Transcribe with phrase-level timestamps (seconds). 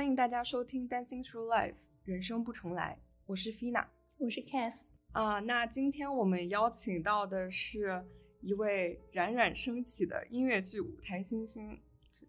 [0.00, 2.98] 欢迎大家收听《Dancing Through Life》，人生不重来。
[3.26, 3.86] 我是 Fina，
[4.16, 4.84] 我是 Cass。
[5.12, 8.02] 啊，那今天我们邀请到的是
[8.40, 11.78] 一位冉冉升起的音乐剧舞台新星，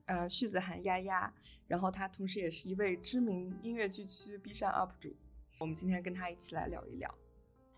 [0.03, 1.33] 呃，旭子涵丫丫。
[1.65, 5.15] 然后她同时也是一位知名音乐剧区 B 站 UP 主。
[5.57, 7.09] 我们今天跟她一起来聊一聊。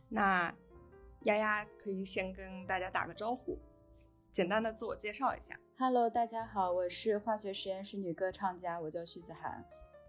[0.09, 0.51] 那
[1.25, 3.59] 丫丫可以先跟大家打个招呼，
[4.31, 5.55] 简单的自我介绍一下。
[5.77, 9.63] Hello，大家好，我是化学实验室女歌唱家，我叫徐子涵。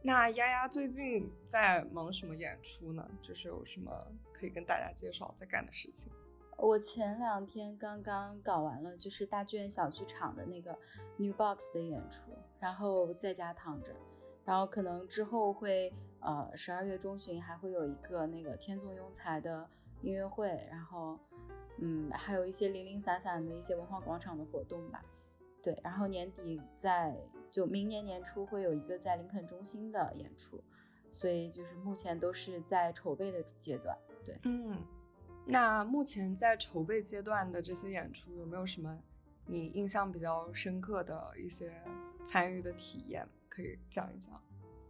[0.07, 3.08] 那丫丫最近在忙什么演出呢？
[3.22, 3.90] 就是有什么
[4.35, 6.13] 可以跟大家介绍在干的事情？
[6.58, 10.79] 我前两天刚刚搞完了，就是大剧院小剧场的那个
[11.17, 12.21] New Box 的演出，
[12.61, 13.96] 然后在家躺着，
[14.44, 15.90] 然后可能之后会
[16.21, 19.66] 呃十二月中旬还会有一个那个天纵庸才的
[20.02, 21.18] 音乐会，然后
[21.79, 25.02] 嗯还有一些零零散散的一些文化广场的活动吧。
[25.64, 27.17] 对，然后年底在
[27.50, 30.63] 就明年年初会有一个在林肯中心的演出，
[31.11, 33.97] 所以就是目前都是在筹备的阶段。
[34.22, 34.77] 对，嗯，
[35.47, 39.03] 那目前在筹备阶段的这些演出有没有什么
[39.47, 41.72] 你印象比较深刻的一些
[42.27, 44.38] 参与的体验可以讲一讲？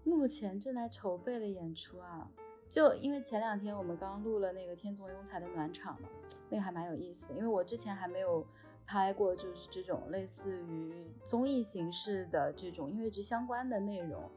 [0.02, 2.28] 目前正在筹备的演出啊，
[2.68, 6.08] 就因为前两天我们刚录了那个天纵庸才的暖场嘛，
[6.50, 8.44] 那个还蛮有意思的，因为我之前还没有。
[8.86, 10.92] 拍过就是这种类似于
[11.24, 14.30] 综艺形式的这种音乐剧相关的内容，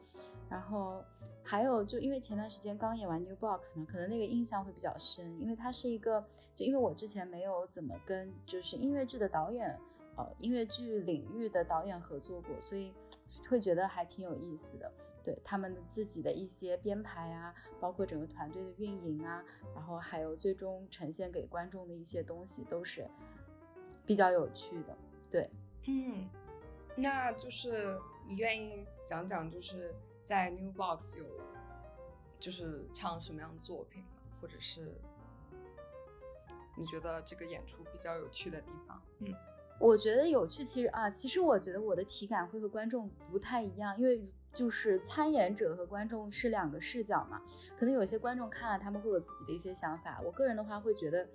[0.49, 1.03] 然后
[1.43, 9.77] 还有就因为前段时间刚演完 New Box 嘛，可能那个印象会比较深，因为它是一个就因为我之前没有怎么跟就是音乐剧的导演
[10.15, 12.93] 呃音乐剧领域的导演合作过，所以
[13.49, 14.91] 会觉得还挺有意思的。
[15.23, 19.43] 对他们自己的一些编排啊，包括整个团队的运营啊，
[19.75, 23.05] 然后还有最终呈现给观众的一些东西都是。
[24.07, 24.97] 比较有趣的，
[25.29, 25.49] 对，
[25.85, 26.29] 嗯，
[26.95, 31.25] 那就是你愿意讲讲，就是在 New Box 有，
[32.39, 34.09] 就是唱什么样的作品吗？
[34.41, 34.95] 或者是
[36.77, 39.01] 你觉得这个演出比较有趣的地方？
[39.19, 39.35] 嗯，
[39.77, 47.41] 我觉得有趣，其实啊，其实我觉得我的体感会和观众不太一样，因为就是参演者和观众是两个视角嘛，
[47.77, 51.27] 可能有些观众看了他们会有自己的一些想法，我个人的话会觉得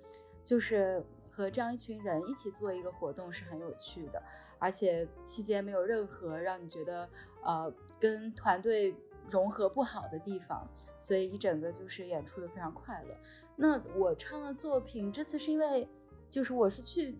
[0.43, 1.05] 就是。
[1.35, 4.21] 和这样一群人一起做一个活动是很有趣的，
[4.59, 7.09] 而且期间没有任何让你觉得
[7.41, 8.95] 呃跟团队
[9.27, 10.67] 融合不好的地方，
[10.99, 13.15] 所以一整个就是演出的非常快乐。
[13.55, 15.89] 那我唱的作品这次是因为
[16.29, 17.17] 就是我是去。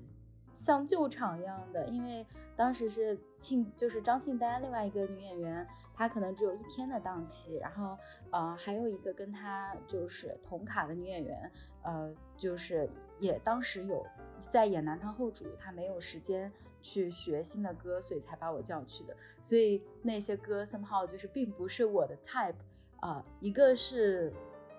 [0.56, 2.23] 像救场一样的，因为
[2.56, 7.97] 当时是庆，就是张庆丹，另外一个女演员，她可能只有一天的档期，然后
[8.29, 12.88] 呃还有一个跟她就是同卡的女演员，呃就是
[13.23, 14.06] 也当时有
[14.50, 16.51] 在演南唐后主，他没有时间
[16.81, 19.16] 去学新的歌，所以才把我叫去的。
[19.41, 22.56] 所以那些歌 somehow 就是并不是我的 type
[23.00, 24.34] 啊，一个是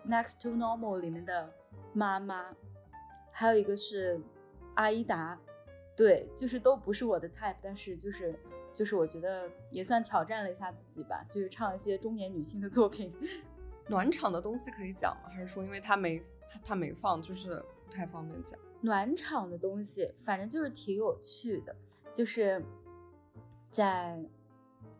[0.06, 1.50] Next to Normal 里面的
[1.94, 2.54] 妈妈，
[3.30, 4.20] 还有一个是
[4.74, 5.38] 阿依达。
[5.96, 8.34] 对，就是都不是我的 type，但是就是
[8.74, 13.14] 就是我觉得也算挑战了一下自己吧，就是唱一些中年女性的作品。
[13.88, 15.30] 暖场的东西可以讲吗？
[15.30, 16.22] 还是说因为他没
[16.64, 17.62] 他没放，就是
[17.94, 18.58] 太方便讲？
[18.80, 21.74] 暖场的东西，反正就是挺有趣的，
[22.12, 22.62] 就是
[23.70, 24.22] 在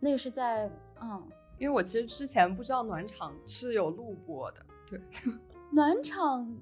[0.01, 1.23] 那个是在嗯，
[1.59, 5.01] 因为我其实之前不知道暖场是有录播的，对，
[5.71, 6.57] 暖场。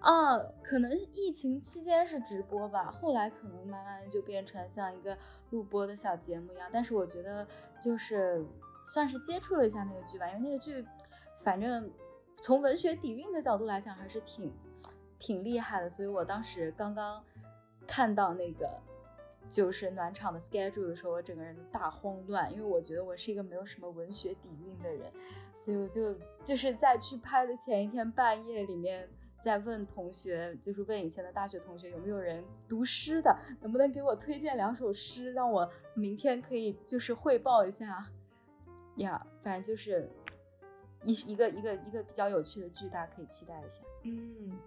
[0.00, 5.16] 啊，可能疫情期间是直播吧，后来可能慢慢的就变成像一个
[5.48, 6.68] 录播的小节目一样。
[6.70, 7.46] 但是我觉得
[7.80, 8.44] 就是
[8.84, 10.84] 算是接触了一下那个剧吧，因为那个剧，
[11.42, 11.90] 反正
[12.42, 14.52] 从文学底蕴的角度来讲还是挺
[15.24, 15.88] 挺厉害的。
[15.88, 17.24] 所以我当时刚刚
[17.86, 18.68] 看到那个
[19.48, 25.12] 就是暖场的 schedule 的时候，我整个人大慌乱，因为我觉得我是一个没有什么文学底蕴的人，
[25.54, 26.14] 所以我就
[26.44, 29.08] 就是在去拍的前一天半夜里面。
[29.44, 38.02] 在问同学，就是问以前的大学同学有没有人读诗的，能不能给我推荐两首诗，让我明天可以就是汇报一下
[38.96, 39.26] 呀。
[39.42, 40.08] 反正就是
[41.04, 43.82] 一一个一个一个比较有趣的剧，大家可以期待一下。
[44.04, 44.58] 嗯，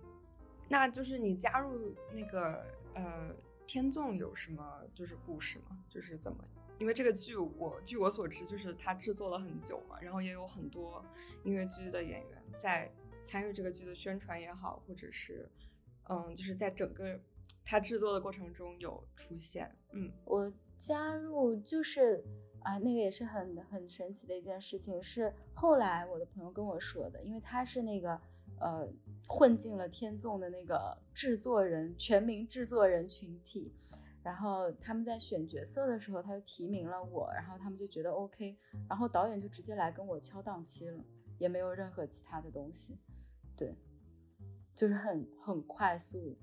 [0.69, 3.35] 那就是你加入那个呃
[3.65, 5.77] 天纵有什么就是故事吗？
[5.89, 6.43] 就是怎么？
[6.79, 11.03] 因为这个剧我据我所知，就是它制作了很久嘛，然后也有很多
[11.43, 12.91] 音乐剧的演员在。
[13.23, 15.49] 参与这个剧的宣传也好，或者是，
[16.07, 17.19] 嗯，就是在整个
[17.65, 19.69] 它制作的过程中有出现。
[19.91, 22.23] 嗯，我加入就是
[22.61, 28.17] 啊，那个也是很很神奇的一件事情，是后来我的朋友跟我说的，因为他是那个
[28.59, 28.87] 呃
[29.27, 33.73] 混进了天纵的那个制作人全民制作人群体。
[34.23, 38.57] 然后他们在选角色的时候，他就提名了我，然后他们就觉得 OK，
[38.89, 41.01] 然后导演就直接来跟我敲档期了，
[41.39, 42.97] 也没有任何其他的东西，
[43.55, 43.73] 对，
[44.75, 46.37] 就是很很快速。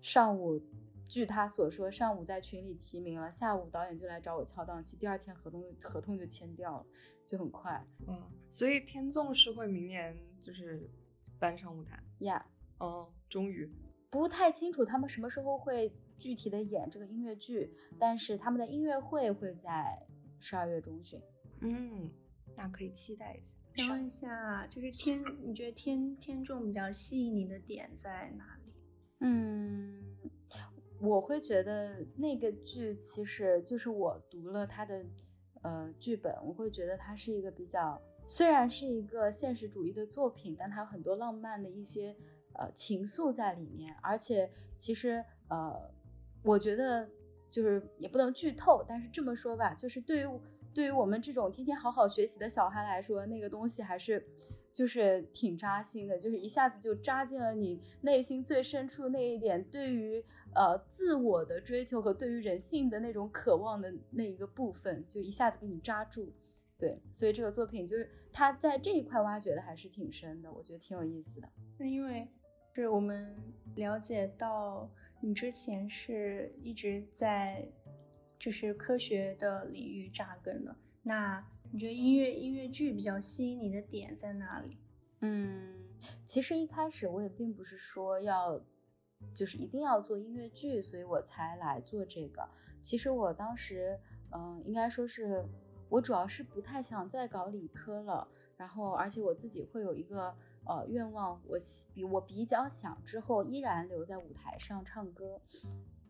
[0.00, 0.60] 上午，
[1.08, 6.86] 据他所说，上午在群里提名了，下午导演就来找我敲档期，第二天合同合同就签掉了，
[7.26, 7.84] 就很快。
[8.06, 10.88] 嗯，所以天纵是会明年就是
[11.42, 12.46] 搬上舞台呀。
[12.78, 13.68] 哦，终于。
[14.08, 20.06] 不太清楚他们什么时候会具体的演这个音乐剧，但是他们的音乐会会在
[20.38, 21.20] 十二月中旬。
[21.62, 22.08] 嗯，
[22.56, 23.56] 那可以期待一下。
[23.74, 28.72] 想问一下，就是天，你觉得天天众比较吸引你的点在哪里？
[29.20, 30.16] 嗯，
[31.00, 35.04] 我会觉得那个剧其实就是我读了他的
[35.62, 42.16] 呃剧本，我会觉得它是一个比较，虽然是一个现实主义的作品，但它有很多浪漫的一些
[42.54, 43.94] 呃情愫在里面。
[44.02, 45.74] 而且其实呃，
[46.42, 47.08] 我觉得
[47.50, 50.26] 就是也不能剧透，但是这么说吧，就是对于
[50.74, 54.26] 对于我们这种天天好好学习的小孩来说，那个东西还是。
[54.72, 60.24] 就是挺扎心的，就是一下子就扎进了你内心最深处那一点，对于
[60.54, 66.32] 呃自我的追求和对于人性的那种渴望的那一个部分，就一下子给你扎住。
[66.82, 71.48] 对，所以这个作品就是他在这一块挖掘的还是挺深的，我觉得挺有意思的。
[71.78, 72.26] 那因为
[72.74, 73.36] 是我们
[73.76, 74.90] 了解到
[75.20, 77.70] 你之前是一直在
[78.36, 80.74] 就是科学的领域扎根的，
[81.04, 81.46] 那。
[81.74, 84.76] 你觉得音乐音乐剧比较吸引你的点在哪里？
[85.20, 85.74] 嗯，
[86.26, 88.62] 其实一开始我也并不是说要，
[89.34, 92.46] 就是一定要做音乐剧，所以我才来做这个。
[92.82, 93.98] 其实我当时，
[94.32, 95.42] 嗯，应该说是
[95.92, 98.26] 我主要是不太想再搞理科了。
[98.56, 100.34] 然后，而且我自己会有一个
[100.64, 101.58] 呃愿望，我
[101.92, 105.38] 比我比较想之后依然留在舞台上唱歌。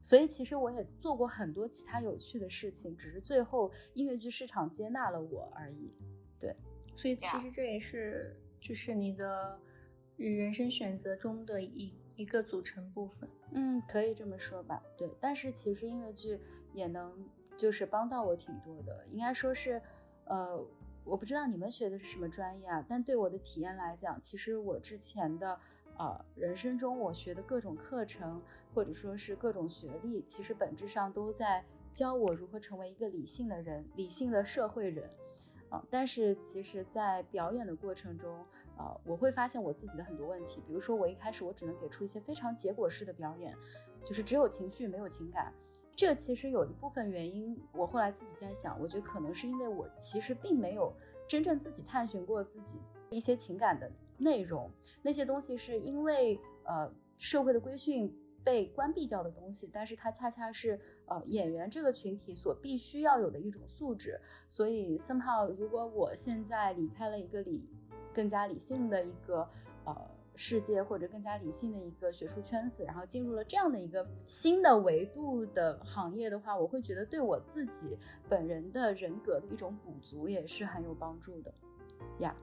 [0.00, 5.92] 所以其实我也做过很多其他有趣的事情，只是最后音乐剧市场接纳了我而已。
[6.38, 6.54] 对，
[6.94, 9.58] 所以其实这也是就是你的
[10.16, 13.28] 人生选择中的一一个组成部分。
[13.52, 14.82] 嗯，可以这么说吧。
[14.96, 16.38] 对，但是其实音乐剧
[16.74, 17.28] 也能
[17.62, 19.06] 就是帮到我挺多的。
[19.12, 19.80] 应该说是，
[20.24, 20.60] 呃，
[21.04, 25.56] 我不知道你们学的是什么专业啊，但对我的体验来讲，其实我之前的。
[25.98, 28.40] 呃，人生中我学的各种课程，
[28.74, 31.62] 或者说是各种学历，其实本质上都在
[31.92, 35.08] 教我如何成为一个理性的人，理性的社会人。
[35.68, 38.44] 啊，但是其实，在表演的过程中，
[38.78, 40.62] 呃，我会发现我自己的很多问题。
[40.66, 43.54] 比如说，我一开始我只能给出一些非常结果式的表演，
[44.02, 45.52] 就是只有情绪没有情感。
[45.94, 50.92] 这其实有一部分原因，我后来自己在想，我觉得可能是因为我其实并没有
[51.28, 52.78] 真正自己探寻过自己
[53.10, 53.90] 一些情感的。
[54.18, 54.70] 内容
[55.02, 64.20] 那些东西是因为呃社会的规训被关闭掉的东西，但是它恰恰是呃演员这个群体所必须要有的一种素质。
[64.48, 67.68] 所以 somehow 如果我现在离开了一个理
[68.14, 69.48] 更加理性的一个
[69.84, 77.98] 呃世界，或者更加理性的一个学术圈子，然后进入了这样的一个新的维度的行业的话，我会觉得对我自己
[78.28, 81.52] 本人的人格的一种补足也是很有帮助的
[82.20, 82.34] 呀。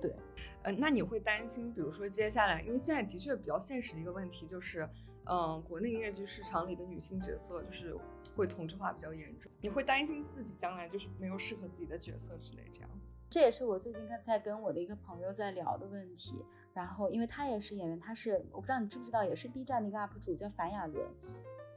[0.00, 0.14] 对，
[0.62, 4.88] 呃，那你会担心，比如说接下来，因为现在的确比较现实的一个问题就是，
[5.26, 7.96] 嗯，国内音乐剧市场里的女性角色就是
[8.34, 12.90] 会同质化比较严重，你会担心自己将来就是没有适合自己的角色之类这样？
[13.30, 16.44] 这也是我最近刚才跟我的一个朋友在聊的问题。
[16.72, 21.06] 然后，因为他也是演员，他是我不知道你知不知道，也是 B 站的一个 UP 主叫樊亚伦，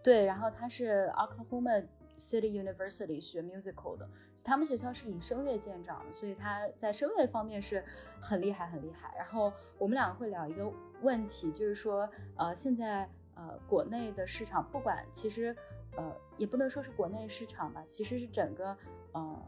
[0.04, 1.86] 对，然后他是 Oklahoma。
[2.18, 4.10] City University 学 musical 的，
[4.42, 7.84] 他们学校是以声乐见长的，所以他在声乐方面是
[8.22, 9.14] 很厉害，很厉害。
[9.18, 10.72] 然后我们两个会聊一个
[11.02, 15.54] 问题，就是说，呃，现在呃国内的市场，不管其实
[15.98, 18.78] 呃也不能说是国内市场吧，其实是整个
[19.12, 19.46] 呃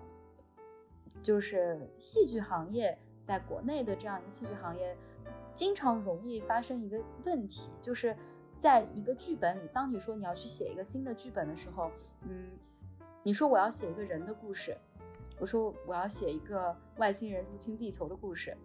[1.23, 4.95] 就是戏剧行业在国内的这样一个戏剧行业，
[5.53, 8.15] 经常容易发生一个问题，就是。
[8.59, 11.91] 在一个剧本里，当你说你要去写一个新的剧本的时候，
[12.23, 12.57] 嗯，
[13.21, 14.75] 你说我要写一个人的故事，
[15.39, 18.57] 我说我要写一个外星人入侵地球的故事，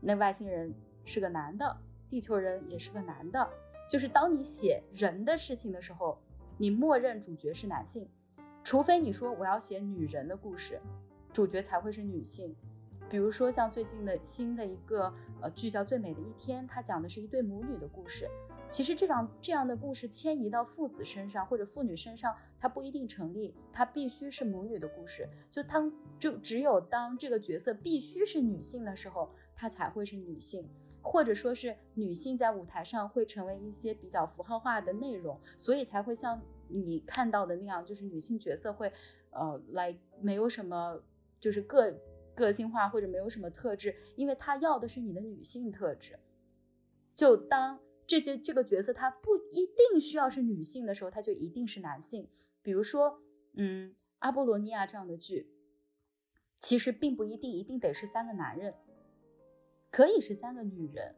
[0.00, 0.72] 那外星人
[1.04, 1.76] 是个男的，
[2.08, 3.46] 地球人也是个男的，
[3.90, 6.18] 就是当你写人的事情的时候，
[6.56, 8.08] 你默认主角是男性，
[8.64, 10.80] 除非你说我要写女人的故事，
[11.30, 12.56] 主角才会是女性。
[13.08, 18.28] 比如说像最近的新的一个呃剧叫《最美的一天》，它讲的是一对母女的故事。
[18.68, 25.28] 其实这样这样的故事迁移到父子身上或者父女身上，它不一定成立，它必须是母女的故事。
[25.52, 30.68] 就当就只有当这个角色必须是女性的时候，她才会是女性，
[31.00, 38.92] 或者说是女性在舞台上会成为一些比较符号化的内容，所以才会像你看到的那样，就是女性角色会
[39.30, 41.00] 呃来没有什么
[41.38, 41.96] 就是个
[42.36, 46.16] 个性化或者没有什么特质，因为他要的是你的女性特质。
[47.14, 52.28] 就当这些这个角色他不一定需要是女性的时候，他就一定是男性。
[52.62, 53.20] 比如说，
[53.54, 55.50] 嗯，阿波罗尼亚这样的剧，
[56.60, 58.74] 其实并不一定一定得是三个男人，
[59.90, 61.14] 可以是三个女人，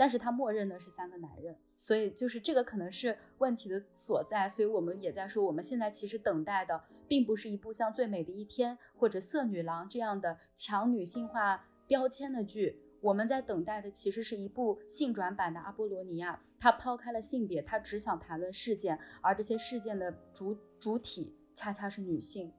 [0.00, 4.48] 但是他默认的是三个男人，所以就是这个可能是问题的所在。
[4.48, 22.50] 所以我们也在说，我们现在其实等待的并不是一部像《最美的一天》或者《色女郎》这样的强女性化标签的剧，我们在等待的其实是一部性转版的《阿波罗尼亚》，它抛开了性别，它只想谈论事件，而这些事件的主主体恰恰是女性。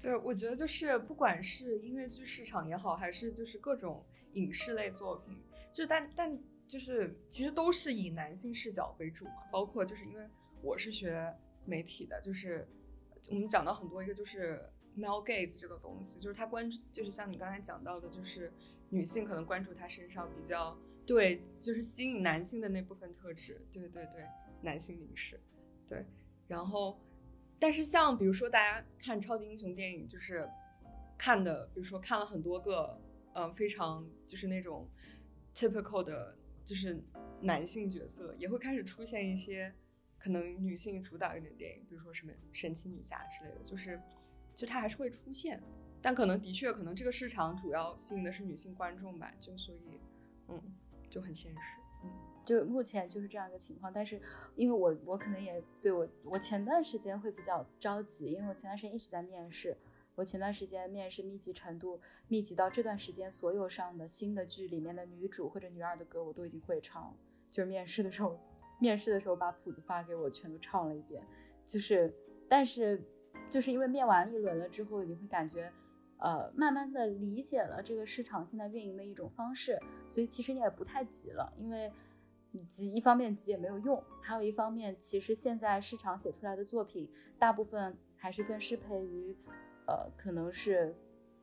[0.00, 4.04] 对，我觉得就是不管是音乐剧市场也好，还是就是各种
[4.34, 5.36] 影视类作品，
[5.72, 6.38] 就但但
[6.68, 9.42] 就是其实都是以男性视角为主嘛。
[9.50, 10.28] 包括就是因为
[10.62, 11.34] 我是学
[11.64, 12.68] 媒体的，就是
[13.30, 14.60] 我们讲到很多一个就是
[14.96, 18.52] male gaze 这个东西，就是他关注，就是像你刚才讲到的，就是
[18.90, 24.24] 女性可能关注他身上比较对，就是吸引男性的那部分特质，对对对，
[24.62, 25.40] 男性凝视，
[25.88, 26.06] 对，
[26.46, 27.00] 然后。
[27.60, 30.48] 但是像比如说大家看超级英雄电影，就是
[31.18, 32.96] 看的，比如说看了很多个，
[33.34, 34.88] 嗯，非常就是那种
[35.52, 37.02] typical 的，就是
[37.40, 39.72] 男性角色，也会开始出现一些
[40.18, 43.98] 可能女性主导一点电影，比如说什么神奇女侠之类的，就是
[44.54, 45.62] 就它还是会出现，
[46.02, 50.00] 但可能的确可能这个市场主要吸引的是女性观众吧，就所以
[50.48, 50.60] 嗯
[51.08, 51.58] 就很现实。
[52.04, 52.10] 嗯
[52.44, 54.20] 就目前就是这样一个情况，但是
[54.56, 59.76] 因为我我可能也对我我前段时间会比较着急，因为我前段时间一直在面试，
[60.18, 67.16] 我前段时间面试密集程度密集到这段时间所有上的新的剧里面的女主或者女二的歌我都已经会唱，
[67.52, 68.36] 就是面试的时候
[68.80, 71.24] 面试的时候把谱子发给我全都唱了一遍，
[71.64, 72.12] 就是
[72.48, 73.00] 但是
[73.48, 75.72] 就是因为面完一轮了之后，你会感觉
[76.16, 81.92] 呃慢慢的理解了这个市场现在运营的一种方式，所以其实你也不太急了，因为
[82.50, 82.64] 你。
[82.64, 87.08] 急，一方面急也没有用，还有一方面，其实现在市场写出来的作品，
[87.38, 89.36] 大部分还是更适配于，
[89.88, 90.94] 呃，可能是，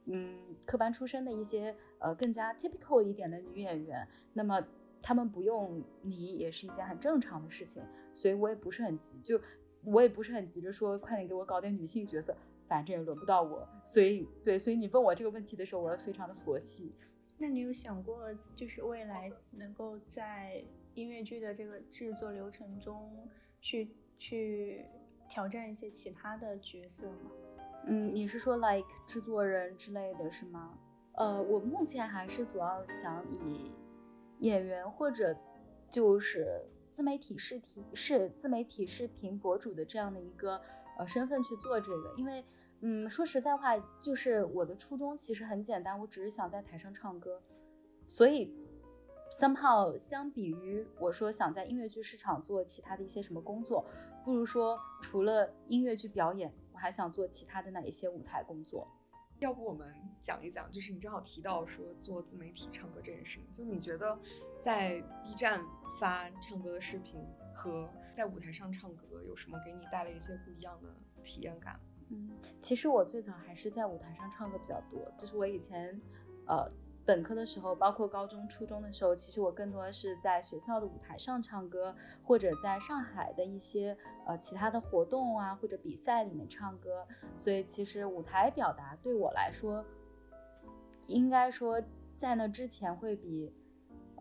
[0.06, 0.38] 嗯，
[0.68, 4.08] 科班出身的一些，呃，更加 typical 一点的女演员。
[4.34, 4.64] 那么
[5.02, 7.84] 他们不用你也是一件很正常的事情，
[8.14, 9.42] 所以我也不是很急，就
[9.84, 12.38] 我也不是很急着说快点给我搞点女性角色，
[12.68, 13.68] 反正也轮不到我。
[13.84, 16.94] 所以，对，所以你问我这个问题的时候，我非常的佛系。
[17.38, 23.28] 那你有想过，就是未来能够在音乐剧的这个制作流程中，
[23.60, 24.86] 去去
[25.28, 27.32] 挑战一些其他的角色吗？
[27.88, 30.78] 嗯，你是说 like 制作人之类的是吗？
[31.14, 33.72] 呃，我目前还是主要想以
[34.40, 35.36] 演员或者
[35.90, 40.62] 就是自媒体视频是自媒体视频博主的这样的一个
[40.98, 42.44] 呃身份去做这个，因为
[42.82, 47.42] 嗯，说实在话，就是我的初衷其实很简单，我只是想在台上唱歌，
[48.08, 48.54] 所以。
[49.32, 53.84] somehow 相比于我说想在音乐剧市场做其他的一些什么工作，
[54.24, 58.86] 不如说除了音乐剧表演，我还想做其他的哪一些舞台工作。
[59.40, 64.20] 要不我们讲一讲，就是你正好提到说做自媒体唱歌这件事情，就你觉得
[64.60, 65.64] 在 B 站
[65.98, 70.90] 发唱歌的视频和在舞台上唱歌有什么给你带来一些不一样的
[71.24, 71.80] 体验感？
[72.10, 72.30] 嗯，
[72.62, 76.00] 其实我最早还是在舞台上唱歌比较多，就是我以前，
[76.46, 76.70] 呃。
[77.06, 83.96] 本科的时候，包括高中、初中的时候，其实我更多的是在学校的舞台上唱歌，或者在上海的一些
[84.26, 87.06] 呃其他的活动啊或者比赛里面唱歌。
[87.36, 89.86] 所以其实舞台表达对我来说，
[91.06, 91.80] 应该说
[92.18, 93.54] 在那之前会比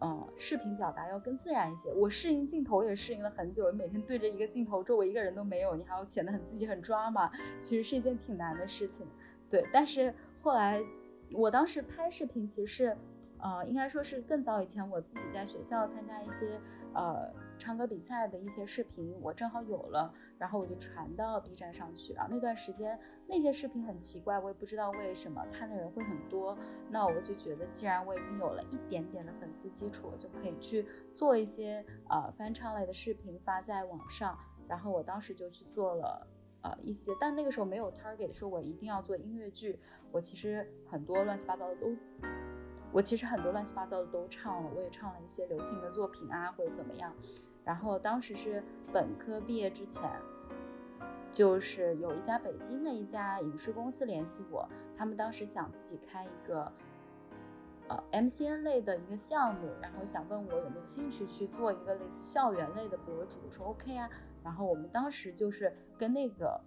[0.03, 1.91] 嗯视频表达要更自然一些。
[1.95, 7.31] 我适应镜头也适应了很久，每天对着一个镜头，周围一个人都没有，你还要显得很自己很抓嘛，
[7.63, 9.07] 其实是一件挺难的事情。
[9.49, 10.85] 对，但是后来。
[11.35, 12.97] 我当时拍视频，其实，
[13.39, 16.61] 呃，应该说是更早以前，我自己在学校参加一些
[16.95, 22.13] 呃唱歌比赛的一些视频，我正好有了，然后我就传到 B 站上去。
[22.13, 26.57] 然后那段时间那些视频很奇怪，我也不知道为什么看的人会很多。
[26.89, 34.39] 那我就觉得，既然我已经有了一点点的粉丝基础，我就可以去做一些呃翻唱类的视频发在网上。
[34.67, 36.27] 然后我当时就去做了。
[36.65, 39.79] 呃，一些，但那个时候没有 target 说我一定要做音乐剧。
[40.11, 41.95] 我其实很多乱七八糟的都，
[42.91, 47.13] 我其实很多乱七八糟的都唱了，我也唱了一些流行的作品啊，或者怎么样。
[47.65, 50.11] 然后当时是本科毕业之前，
[51.31, 54.67] 就是有一家北京的一家影视公司联系我，
[54.97, 56.73] 他们当时想自己开一个
[57.89, 63.37] 呃 MCN 类的一个项目，然后想问我有没有兴趣去做一个类似校园类的博主。
[63.47, 64.09] 我说 OK 啊。
[64.45, 66.61] 然后我们当时就是跟那个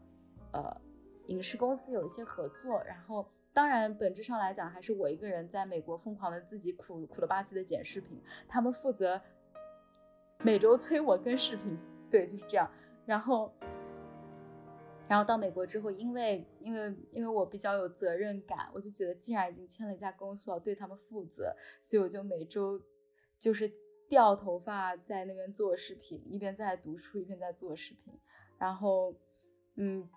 [0.52, 0.82] 呃
[1.28, 9.22] 影视公司有一些合作，然后当然本质上来讲还是我一个人在美国疯狂的自己苦苦了吧唧的剪视频，他们负责
[10.44, 11.78] 每周催我跟视频，
[12.10, 12.70] 对，就是这样。
[13.06, 13.54] 然后，
[15.08, 22.82] 然后到美国之后，因为因为因为我比较有责任感，我就觉得既然已经签了一家公司，我要对他们负责，所以我就每周
[23.40, 23.72] 就是
[24.08, 28.14] 掉头发在那边做视频，一边在读书，一边在做视频。
[28.58, 29.14] 然后，
[29.76, 30.10] 嗯，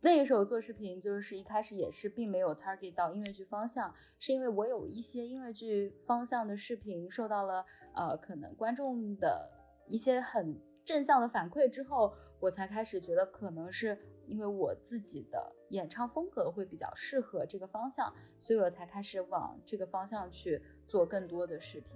[0.00, 9.50] 那个时候做视频就是一开始也是并没有 target 到音乐剧方向，是因为我有一些音乐剧方向的视频受到了呃可能观众的
[9.88, 12.14] 一些很正向的反馈之后。
[12.42, 13.96] 我才开始觉得，可能是
[14.26, 21.92] 因为我自己的演唱风格会比较适合这个方向，所以我才开始往这个方向去做更多的视频。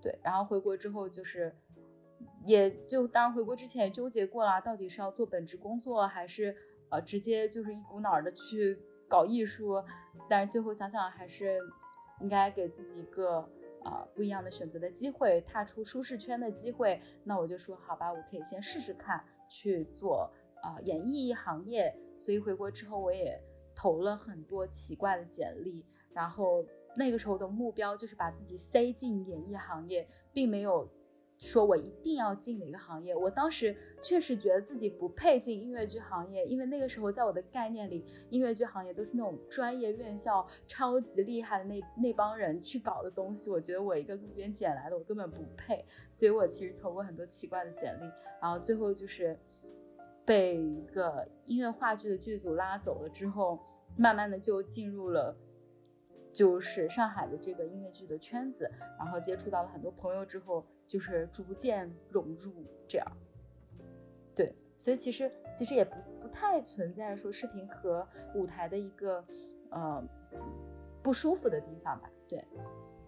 [0.00, 1.54] 对，然后回国之后，就是
[2.46, 6.56] 也就当然回国之前也纠结过了，到底是要做本职工作，还是
[6.90, 8.78] 呃直接就是一股脑的去
[9.08, 9.82] 搞艺术。
[10.28, 11.58] 但是最后想想，还是
[12.20, 13.48] 应该给自己一个
[13.84, 17.00] 呃不一样的选择的机会，踏出舒适圈的机会。
[17.24, 19.24] 那我就说好吧，我可以先试试看。
[19.52, 20.30] 去做
[20.62, 23.36] 啊演艺行业，所以回国之后我也
[23.74, 26.64] 投了很多奇怪的简历，然后
[26.96, 30.88] 那个时候的目标就是把自己塞进演艺行业，并没有
[31.38, 33.16] 说我一定要进哪个行业。
[33.16, 43.48] 我当时确实觉得自己不配进音乐剧行业，因为那个时候在我的概念里，音乐剧行业都是那种专业院校超级厉害的那那帮人去搞的东西。
[43.48, 48.02] 我觉得我一个路边捡来的，我根本不配，所以我其实投过很多奇怪的简历。
[48.42, 49.38] 然后最后就是
[50.26, 53.58] 被一个音乐话剧的剧组拉走了之后，
[53.96, 55.34] 慢慢的就进入了
[56.32, 63.06] 就是上海的这个音乐剧的圈子，然后接触到了很多朋友之后，就是逐渐融入这样。
[64.34, 69.24] 对，所以其实其实也不不太存在说视频和舞台的一个
[69.70, 70.02] 呃
[71.02, 72.10] 不舒服的地方吧？
[72.28, 72.44] 对，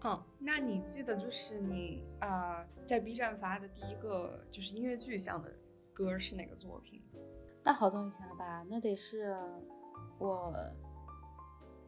[0.03, 5.49] 嗯，那你记得就是你啊在 B 站发的第一个就是音乐剧向的
[5.93, 7.01] 歌是哪个作品？
[7.63, 8.65] 那好早以前了吧？
[8.69, 9.33] 那得是
[10.19, 10.53] 我，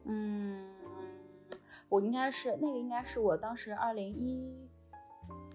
[0.04, 0.66] 嗯，
[1.88, 4.68] 我应该是那个应该是我当时二零一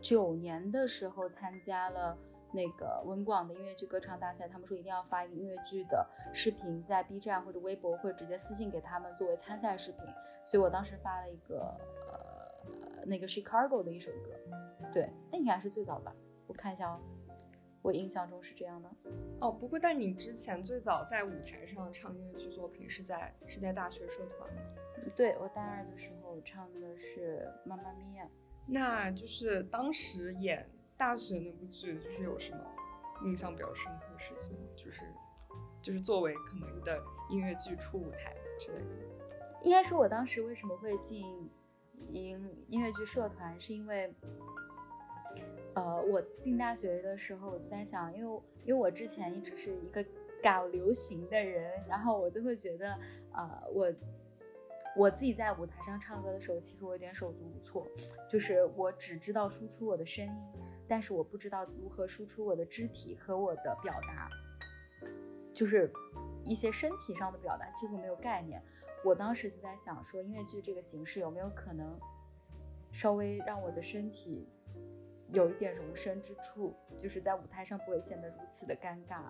[0.01, 2.17] 九年的时候参加了
[2.53, 10.01] 那个文广的音乐剧歌唱大赛，他们说一定要发一个音乐剧的视频在 B 站或者微博，或者直接私信给他们作为参赛视频，
[10.43, 11.59] 所以我当时发了一个
[12.11, 16.13] 呃那个 Chicago 的一首歌，对，那应该是最早吧？
[16.47, 16.99] 我看一下哦。
[17.81, 18.89] 我印象中是这样的，
[19.39, 24.61] 哦，不过但你之前最早在舞台上唱音乐剧作品是在是在大学社团吗？
[25.15, 28.25] 对我大二的时候唱的是《妈妈咪呀》，
[28.67, 32.59] 那就是当时演大学那部剧，就是有什么
[33.25, 34.63] 印象比较深刻的事情吗？
[34.75, 35.01] 就是
[35.81, 38.85] 就是作为可能的音乐剧初舞台之类的。
[39.63, 41.49] 应该说，我当时为什么会进
[42.11, 44.13] 音音乐剧社团，是因为。
[45.73, 50.05] 呃，我进大学的时候，我就在想，因为因为我之前一直是一个
[50.43, 52.99] 搞流行的人，然后我就会觉得，
[53.31, 53.93] 呃，我
[54.97, 57.87] 我自己在舞台上唱歌的时候，其实我有点手足无措，
[58.29, 60.33] 就是我只知道输出我的声音，
[60.89, 64.29] 但是我不知道如何输出我的肢体和我的表达，
[65.53, 65.89] 就是
[66.43, 68.61] 一些身体上的表达几乎没有概念。
[69.05, 71.97] 我当时就在想，说音乐剧这个形式有没有可能
[72.91, 74.49] 稍微让我的身体。
[75.31, 79.23] 有一点容身之处，就是在舞台上不会显得如此的尴尬，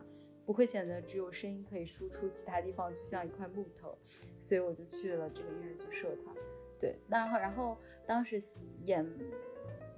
[0.46, 3.98] 不会显得只有声音可以输出，其他地方就像一块木头，
[4.40, 6.36] 所以我就去了这个音乐剧社团。
[6.80, 8.42] 对，然后然后当时
[8.84, 9.06] 演，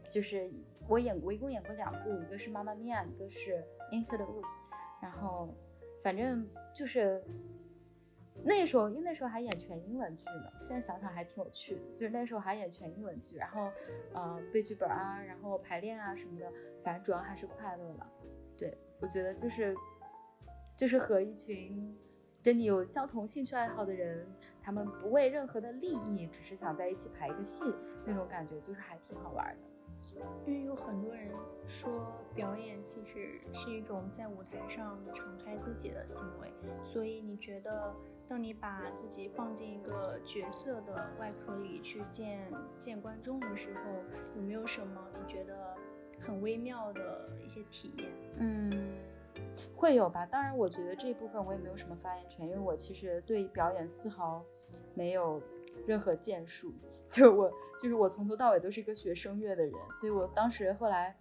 [0.09, 0.51] 就是
[0.87, 4.41] 我演过，一共演过两部，一个是《妈妈咪呀》，一个是《Into the Woods》，
[5.01, 5.53] 然后
[6.01, 7.23] 反正就是。
[8.45, 11.81] 那时候，因为那时候还演全英文剧呢，现在想想还挺有趣的。
[11.95, 13.71] 就是那时候还演全英文剧，然后，
[14.13, 16.51] 呃，背剧本啊，然后排练啊什么的，
[16.83, 18.11] 反正主要还是快乐了。
[18.57, 19.73] 对我觉得就是，
[20.77, 21.97] 就是和一群
[22.43, 24.27] 跟你有相同兴趣爱好的人，
[24.61, 27.63] 他们不为任何的利益，只是想在一起排一个戏，
[28.05, 29.69] 那种感觉就是还挺好玩的。
[30.45, 31.31] 因为有很多人
[31.65, 36.51] 说表演其实是一种在舞台上敞开自己的行为，
[36.83, 37.95] 所以你觉得？
[38.33, 43.81] 当你把自己放进一个角色的外壳里去见见观众的时候，
[44.35, 45.77] 有没有什么你觉得
[46.19, 48.11] 很微妙的一些体验？
[48.37, 48.97] 嗯，
[49.75, 50.25] 会有吧。
[50.25, 54.43] 当然，我觉得这一部分我也没有什么发言权，因为我其实对表演丝毫
[54.95, 55.39] 没有
[55.85, 56.73] 任何建树。
[57.11, 61.15] 就我，就是我从头到尾都是一个学声乐的人，所以我当时后来，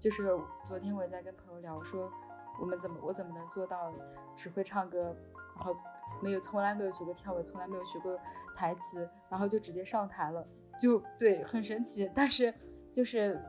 [0.00, 2.10] 就是昨天我也在跟朋友聊说。
[2.58, 3.92] 我们怎么我怎么能做到
[4.34, 5.14] 只会唱歌，
[5.54, 5.76] 然后
[6.22, 8.18] 没有从来没有学过跳舞，从来没有学过
[8.54, 10.46] 台词，然后就直接上台了，
[10.80, 12.10] 就对，很神奇。
[12.14, 12.52] 但是
[12.92, 13.40] 就是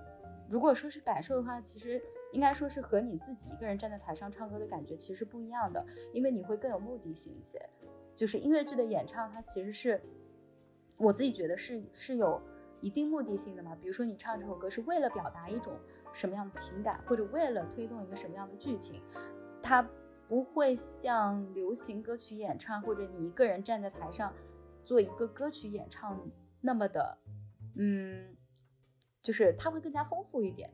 [0.50, 2.02] 如果说是感受的话，其实
[2.32, 7.62] 应该说是和你自己一个人站在台上唱歌的感觉其实不一样的，因为你会更有目的性一些。
[8.16, 10.02] 就是音乐剧的演唱，它其实是
[10.98, 12.42] 我自己觉得是是有
[12.82, 13.78] 一定目的性的嘛。
[13.80, 15.74] 比如说你唱这首歌是为了表达一种
[16.12, 19.04] 什么样的情感，或者为了推动一个什么样的剧情，
[19.62, 19.88] 它
[20.28, 24.34] 不会像流行歌曲演唱或者你一个人站在台上
[24.84, 26.30] 做一个歌曲演唱
[26.62, 27.18] 那么的，
[27.76, 28.36] 嗯，
[29.22, 30.72] 就是它会更加丰富一点。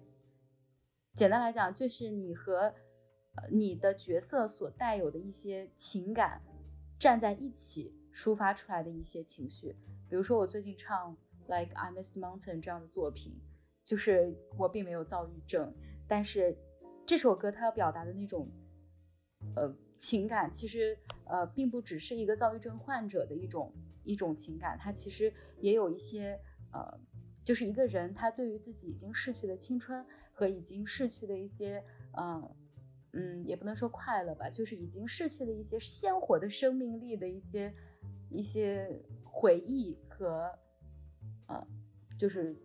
[1.13, 2.73] 简单来讲，就是你和
[3.51, 6.41] 你的角色所带有的一些情感。
[6.99, 9.75] 站在一起抒发出来的一些情绪，
[10.09, 13.41] 比如说我最近唱《Like I Missed Mountain》这样的作品，
[13.83, 15.75] 就是我并没有躁郁症，
[16.07, 16.57] 但是
[17.05, 18.49] 这首歌它要表达的那种
[19.55, 26.39] 呃情感，其实呃并不只是一个躁郁症患者的一种一种情感，它其实也有一些
[26.71, 26.99] 呃，
[27.43, 31.83] 就是一个人他对于自己已经逝去的青春和已经逝去的一些
[32.17, 32.55] 嗯。
[33.15, 37.71] 嗯，也不能说快乐吧，就是已经逝去的一些鲜活的生命力的一些
[38.27, 38.89] 一些
[39.23, 40.51] 回忆和
[41.45, 41.67] 呃，
[42.17, 42.57] 就是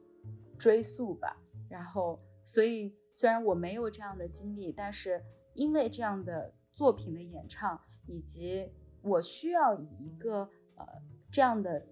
[0.56, 1.36] 追溯吧。
[1.68, 8.70] 然后，所以虽然我没有这样的经历，但是因为这样的作品的演唱，以及
[9.02, 10.86] 我需要以一个呃
[11.30, 11.86] 这样的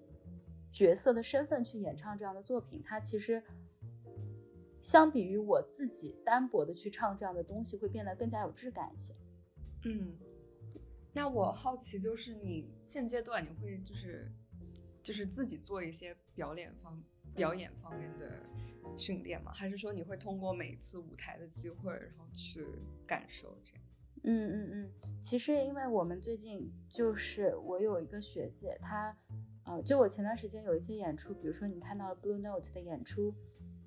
[0.73, 3.43] 角色的身份去演唱这样的作品，它其实。
[4.83, 9.13] 相比于我自己单薄的去唱这样的东西，会变得更加有质感一些。
[9.85, 10.17] 嗯，
[11.13, 14.31] 那我好奇就是你现阶段你会就是
[15.03, 17.03] 就是自己做一些表演方
[17.35, 18.41] 表演方面的
[18.97, 19.51] 训练吗？
[19.53, 22.65] 还是说你会通过每一次舞台的机会，然后去
[23.05, 23.83] 感受这样？
[24.27, 24.91] 嗯嗯嗯，
[25.23, 29.17] 其实因为我们最近就是我有一个学姐，她
[29.65, 33.35] 呃，就我前段时间有一些演出，比如说你看到了 Blue Note 的演出。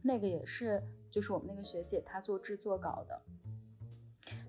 [0.02, 3.22] 那个也是，就是我们那个学姐她做制作稿的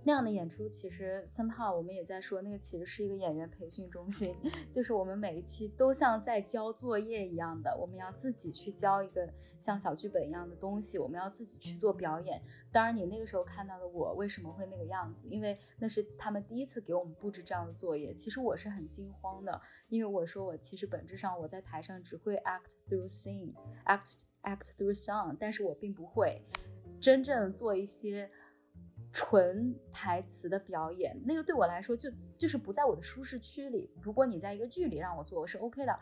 [0.05, 4.35] 那样的演出，其实森浩我们也在说，那个其实是一个演员培训中心，
[4.71, 12.43] 就是我们每一期都像在交作业一样的，我们要自己去交一个像小剧本一样的东西，我们要自己去做表演。
[12.73, 18.15] 当然，你那个时候看到的我为什么会那个样子，因为那是他们第一次给我们布置这样的作业。
[18.15, 24.23] 其实我是很惊慌的，因为我说我其实本质上我在台上只会 act through sing，act。
[24.43, 26.43] act through song，但是我并不会
[26.99, 28.31] 真正做一些
[29.13, 33.91] 纯台词的表演，那个对我来说就就是不在我的舒适区里。
[34.01, 35.99] 如果你在一个剧里让我做，我是 OK 的，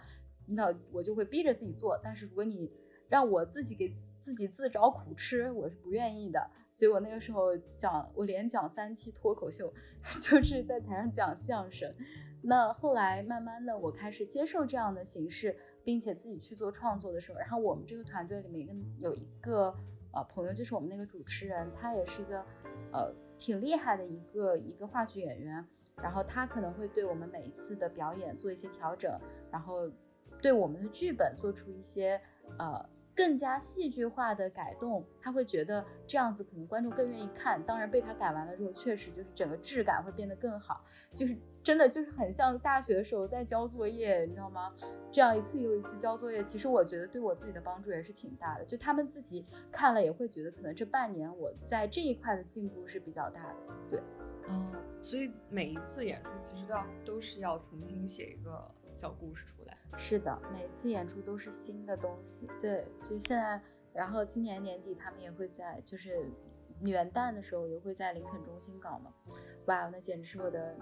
[0.46, 1.98] 那我就会逼着自己做。
[2.02, 2.70] 但是如果你
[3.08, 6.50] 让我自己给自己自找苦吃，我是不愿意的。
[6.70, 9.72] 所以我那个时候讲，我连讲三期脱口秀，
[10.20, 11.94] 就是在台上讲相声。
[12.42, 15.56] 那后来慢慢的，我开始接受这样的形式。
[15.84, 19.74] 并且自己去做创作的时候，然后我们这个团队里面跟有一个
[20.12, 22.44] 呃朋友，就是我们那个主持人，他也是一个
[22.92, 25.64] 呃挺厉害的一个一个话剧演员，
[26.02, 29.18] 然后他可能会对我们每一次的表演做一些调整，
[29.50, 29.90] 然后
[30.42, 32.20] 对我们的剧本做出一些
[32.58, 32.88] 呃。
[33.18, 37.60] 更加戏剧化的改动，他会觉得这样子可能观众更愿意看。
[37.64, 40.84] 当然被他改完了之后，确实就是整个质感会变得更好，
[41.16, 44.72] 就是真的就是很像大学的时候在交作业，你知道吗？
[45.10, 48.64] 这样一次又一次交作业，其实我觉得对我自己的帮助也是挺大的。
[48.64, 53.56] 就他们自己看了也会觉得，可能这半年我在这一块的进步是比较大的。
[53.90, 54.00] 对，
[54.48, 58.70] 嗯，所以每一次演出其实都要都是要重新写一个。
[58.98, 62.50] 小故事出来，是的，每次演出都是新的东西。
[62.60, 66.28] 对，就现在，然后今年年底他们也会在，就是
[66.80, 69.14] 元旦的时候也会在林肯中心搞嘛。
[69.66, 70.76] 哇，那简直是我的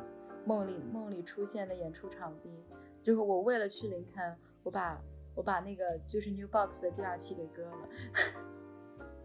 [0.46, 2.64] 梦里梦里出现的演出场地。
[3.02, 4.98] 就是我为了去林肯，我把
[5.34, 7.88] 我把那个就是 New Box 的第二期给割了，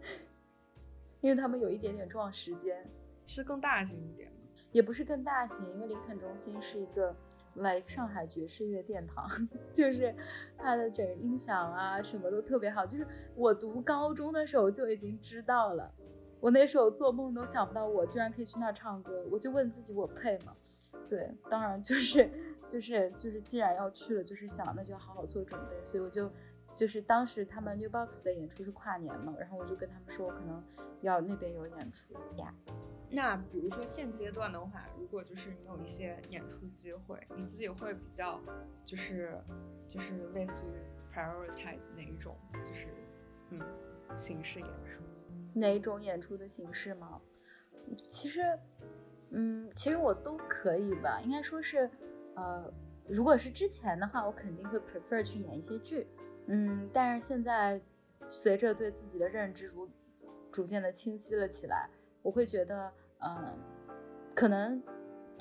[1.22, 2.86] 因为他们有一点点撞时间。
[3.24, 4.38] 是更大型一点吗？
[4.70, 7.16] 也不是更大型，因为林肯中心是一个。
[7.56, 9.26] 来上海爵士乐殿堂，
[9.72, 10.14] 就是
[10.56, 12.86] 它的整个音响啊，什么都特别好。
[12.86, 15.92] 就是我读高中的时候就已经知道了，
[16.40, 19.24] 我那时候做梦都想不到我居然可以去那儿唱歌。
[19.30, 20.56] 我就问自己，我配吗？
[21.08, 22.30] 对，当然就是
[22.66, 25.84] 就是就是，既然要去了，就是想那就好好做准备。
[25.84, 26.30] 所以我就
[26.74, 30.62] 就是当时他们 New Box 的演出是跨年嘛，然后我就跟他们说，我可能
[31.02, 32.54] 要那边有演出呀。
[33.14, 38.40] 那比如说现阶段的话，如果就是你有一些演出机会，你自己会比较
[38.82, 39.38] 就是
[39.86, 42.88] 就是类似于 prioritize 哪一种就是
[43.50, 43.60] 嗯
[44.16, 45.02] 形式演出？
[45.52, 47.20] 哪一种演出的形式吗？
[48.08, 48.40] 其实
[49.30, 51.90] 嗯，其实我都可以吧，应该说是，
[52.34, 52.72] 呃，
[53.06, 56.06] 如果是之前的话，我肯定会 prefer 去演一些剧，
[56.46, 57.78] 嗯，但是现在
[58.28, 59.88] 随着对自己的认知逐
[60.50, 61.90] 逐渐的清晰了起来，
[62.22, 63.58] 我会觉得，嗯，
[64.34, 64.82] 可能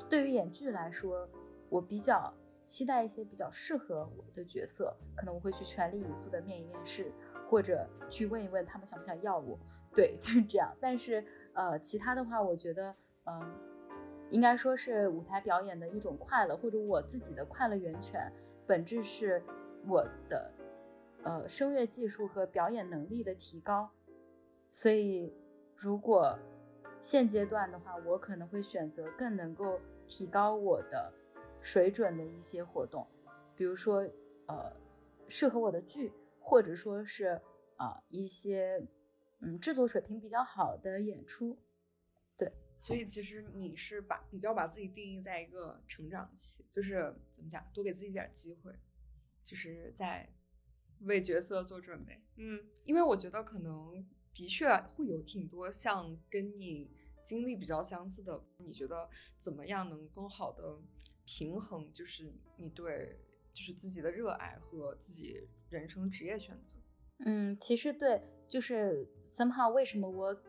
[0.10, 1.28] 对于演剧来说，
[1.70, 2.34] 我比较
[2.66, 7.12] 期待一些比较适合我的角色，可能我会去全力以赴的面一面试，
[7.50, 9.58] 或者去问一问他们想不想要我，
[9.96, 10.76] 对，就是这样。
[10.82, 13.54] 但是，呃，其他的话，我觉得，嗯。
[14.32, 18.32] 应该说是舞台表演的一种快乐，或者我自己的快乐源泉，
[18.66, 19.44] 本质是
[19.86, 20.50] 我的，
[21.24, 23.90] 呃，声乐技术和表演能力的提高。
[24.72, 25.34] 所以，
[25.76, 26.40] 如果
[27.02, 31.12] 现阶段的话，我可能会选择更能够提高我的
[31.60, 33.08] 水准的一些活动，
[33.56, 34.08] 比如说，
[34.48, 34.72] 呃，
[35.28, 37.42] 适合我的剧，或者说是
[37.78, 38.86] 啊一些
[39.40, 41.58] 嗯制作水平比较好的演出。
[42.38, 48.74] 对所以其实你是把比较把自己定义在一个成长期，就是怎么讲，多给自己点机会，
[49.44, 50.30] 就是在
[51.02, 52.22] 为角色做准备。
[52.38, 56.90] 嗯，因为我觉得可能的确会有挺多像跟你
[57.24, 58.44] 经历比较相似的。
[58.58, 60.80] 你觉得怎么样能更好的
[61.26, 63.20] 平衡，就是你对
[63.54, 66.80] 就是自己的热爱和自己人生职业选择？
[67.26, 70.42] 嗯，其实对，就是 somehow 为什么我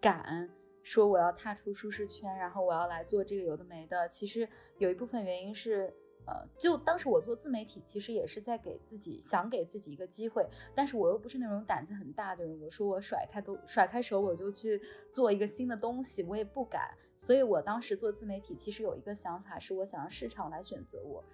[0.00, 0.50] 敢。
[0.82, 4.08] 说我要踏出舒适圈，然后我要来做这个有的没的。
[4.08, 5.94] 其实有一部分原因是，
[6.30, 12.60] 呃，就当时我做自媒体，其实也是在给自己想给自己一个机会，但是我又不是那种胆子很大的人。
[12.60, 16.96] 我说我甩开都甩开手，我就去做一个新的东西，我也不敢。
[17.16, 21.24] 所以我当时做自媒体，其实有一个想法，是我想让市场来选择我，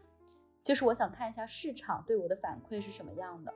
[0.62, 3.52] 就是我想看一下市场对我的反馈是什么样的。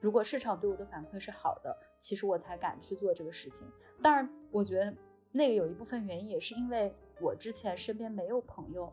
[0.00, 3.70] 如果市场对我的反馈是好的，其实我才敢去做这个事情。
[4.02, 4.94] 当然，我觉得。
[5.30, 8.90] 那个有一部分原因也是因为我之前身边没有朋友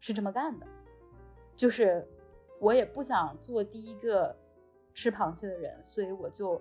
[0.00, 0.66] 是这么干的，
[1.62, 2.04] 就是
[2.58, 4.36] 我也不想做第一个
[4.92, 6.60] 吃螃蟹的人，所以我就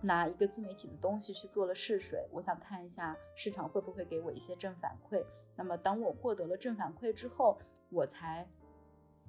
[0.00, 5.24] 拿一个自媒体的东西去做了试水，我想看一下市场会不会给我一些正反馈。
[5.56, 7.58] 那么等我获得了正反馈之后，
[7.90, 8.48] 我才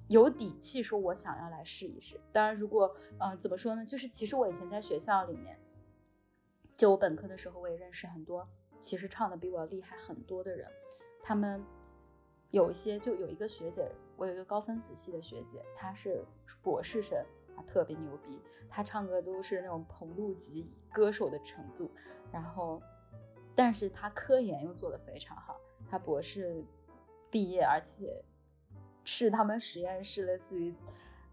[0.06, 2.20] 有底气说我想要来试一试。
[2.30, 5.58] 当然，如果嗯怎么说呢，就是其实我以前在学校里面，
[6.76, 8.48] 就我本科的时候，我也认识很多。
[8.78, 10.70] 其实唱的比我厉害很多的人，
[11.20, 11.60] 他们
[12.52, 16.22] 有一些就有一个学姐，我有一个高分子系的学姐，她是
[16.60, 17.24] 博士生，
[17.56, 21.90] 她特别牛逼，她唱歌都是那种棚录级歌手的程度。
[22.30, 22.82] 然后，
[23.54, 26.62] 但是她科研又做得非常好，她博士
[27.30, 28.22] 毕业，而且
[29.04, 30.74] 是他们实验室类似于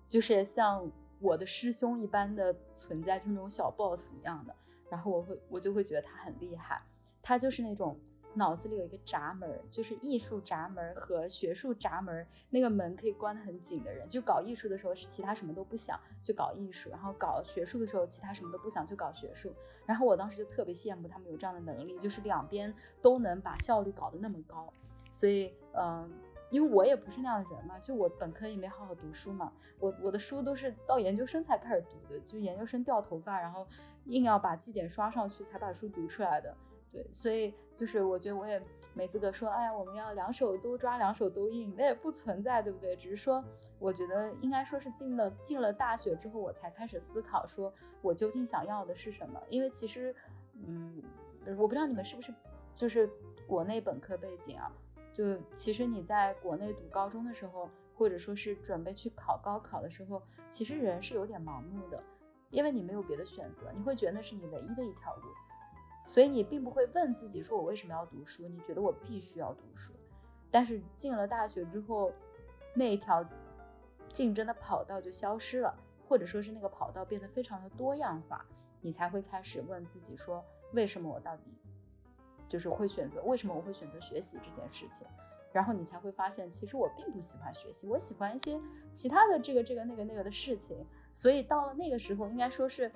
[0.08, 4.56] 就是像我的师兄一般的存在，就是那种小 boss 一样的。
[4.90, 6.82] 然后我会我就会觉得他很厉害。
[7.22, 8.00] 他就是那种
[8.34, 14.08] 脑子里有一个闸门，就是艺术闸门和学术闸门，那个门可以关得很紧的人。
[14.08, 19.54] 就搞艺术的时候是其他什么都不想，就搞艺术；然后搞学术的时候，其他什么都不想，就搞学术。
[19.86, 24.72] 然后我当时就特别羡慕他们有这样的能力，就是两边都能把效率搞得那么高。
[25.12, 26.08] 所以，嗯，
[26.52, 33.66] 因为我也不是那样的人嘛，就我本科也没好好读书嘛，我我的书都是到研究生才开始读的，就研究生掉头发，然后
[34.06, 36.56] 硬要把绩点刷上去才把书读出来的。
[37.12, 38.62] 所以就是我觉得我也
[38.94, 42.96] 没资格说，哎呀，我们要两手都抓，两手都硬，那也不存在，对不对？
[42.96, 43.44] 只是说，
[43.80, 49.42] 我觉得应该说是进了进了大学之后，我才开始思考，说我究竟想要的是什么。
[49.50, 50.16] 因为其实，
[50.66, 51.02] 嗯，
[51.58, 52.34] 我不知道你们是不是
[52.76, 53.10] 就是
[53.46, 54.72] 国内本科背景啊？
[55.14, 62.02] 就其实你在国内读高中的时候，或者说是准备去考高考的时候，其实人是有点盲目的，
[62.52, 65.24] 因为你没有别的选择，你会觉得那是你唯一的一条路。
[66.08, 68.48] 所以你并不会问自己说，我为什么要读书？
[68.48, 69.92] 你觉得我必须要读书，
[70.50, 72.14] 但是进了大学之后，
[72.74, 73.24] 那一条
[74.10, 78.46] 竞争的跑道就消失了，或者说是那个跑道变得非常的多样化，
[78.80, 80.42] 你才会开始问自己说，
[80.72, 81.44] 为什么我到底
[82.48, 83.22] 就是会选择？
[83.24, 85.06] 为什么我会选择学习这件事情？
[85.52, 88.58] 然后你才会发现，其实我并不喜欢学习，我喜欢一些
[88.94, 90.78] 其他的这个这个那个那个的事情。
[91.12, 92.90] 所以到了那个时候，应该说是。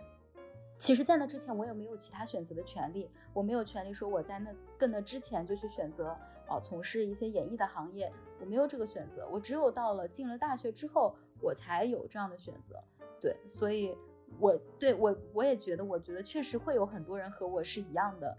[0.82, 3.08] 其实，在那之前，我也没有其他选择的权利。
[3.34, 6.18] 我没有权利说我在那更那之前就去选择，
[6.48, 8.12] 呃，从事一些演艺的行业。
[8.40, 9.28] 我没有这个选择。
[9.30, 12.84] 我只有到了进了大学之后，我才有这样的选择。
[13.20, 13.96] 对，所以，
[14.40, 18.36] 我对我我也觉得，我觉得确实会有很多人和我是一样的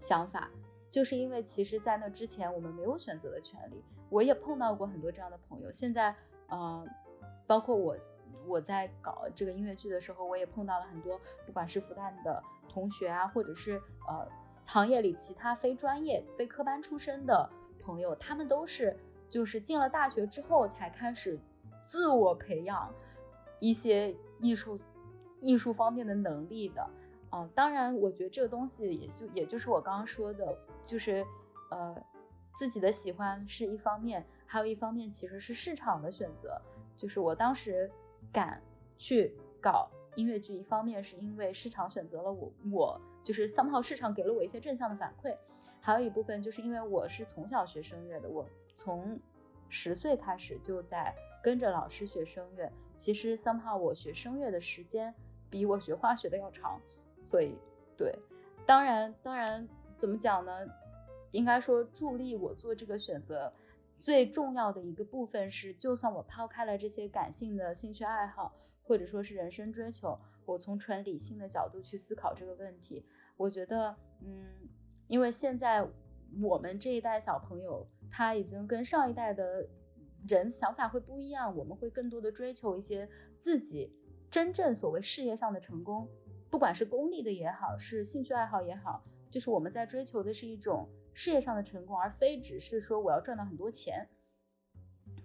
[0.00, 0.50] 想法，
[0.90, 3.80] 就是因为其实，在那之前，我们没有选择的权利。
[4.10, 5.70] 我也碰到过很多这样的朋友。
[5.70, 6.12] 现在，
[6.50, 6.84] 嗯，
[7.46, 7.96] 包括我。
[8.46, 14.26] 我在搞这个音乐剧的时候，我也碰到了很多，不管是复旦的同学啊，或者是呃
[14.64, 17.48] 行业里其他非专业、非科班出身的
[17.80, 18.96] 朋友，他们都是
[19.28, 21.38] 就是进了大学之后才开始
[21.84, 22.92] 自我培养
[23.60, 24.78] 一些艺术
[25.40, 26.88] 艺术方面的能力的。
[27.32, 31.26] 嗯，当然，我觉得这个东西也就也就是我刚刚说的，就是
[31.70, 31.96] 呃
[32.54, 36.60] 自己的喜欢是一方面，还有一方面其实是市场的选择。
[36.96, 37.90] 就是我当时
[38.34, 38.60] 敢
[38.98, 45.36] 去搞音乐剧，一方面是因为市场选择了我，我就是 somehow 市场给了我一些正向的反馈，
[45.80, 48.44] 还有一部分就是因为我是从小学声乐的，我
[48.74, 49.16] 从
[49.68, 52.70] 十岁开始就在跟着老师学声乐。
[52.96, 55.14] 其实 somehow 我学声乐的时间
[55.48, 56.80] 比我学化学的要长，
[57.20, 57.56] 所以
[57.96, 58.12] 对，
[58.66, 59.66] 当然当然
[59.96, 60.52] 怎么讲呢？
[61.30, 63.52] 应该说助力我做这个选择。
[63.96, 74.68] 最重要的一个部分是，就算我抛开了这些感性的兴趣爱好，或者说是人生追求，我从纯理性的角度去思考这个问题，我觉得，嗯，
[75.06, 75.86] 因为现在
[76.42, 79.66] 我们这一代小朋友，他已经跟上一代的
[80.28, 83.90] 人想法会不一样，我们会更多的追求一些自己
[84.30, 86.08] 真正所谓事业上的成功，
[86.50, 90.88] 不管是功利的也好，是兴趣爱好也好，就是我们在追求的是一种。
[91.14, 94.08] 事业上的成功，而非只是说我要赚到很多钱。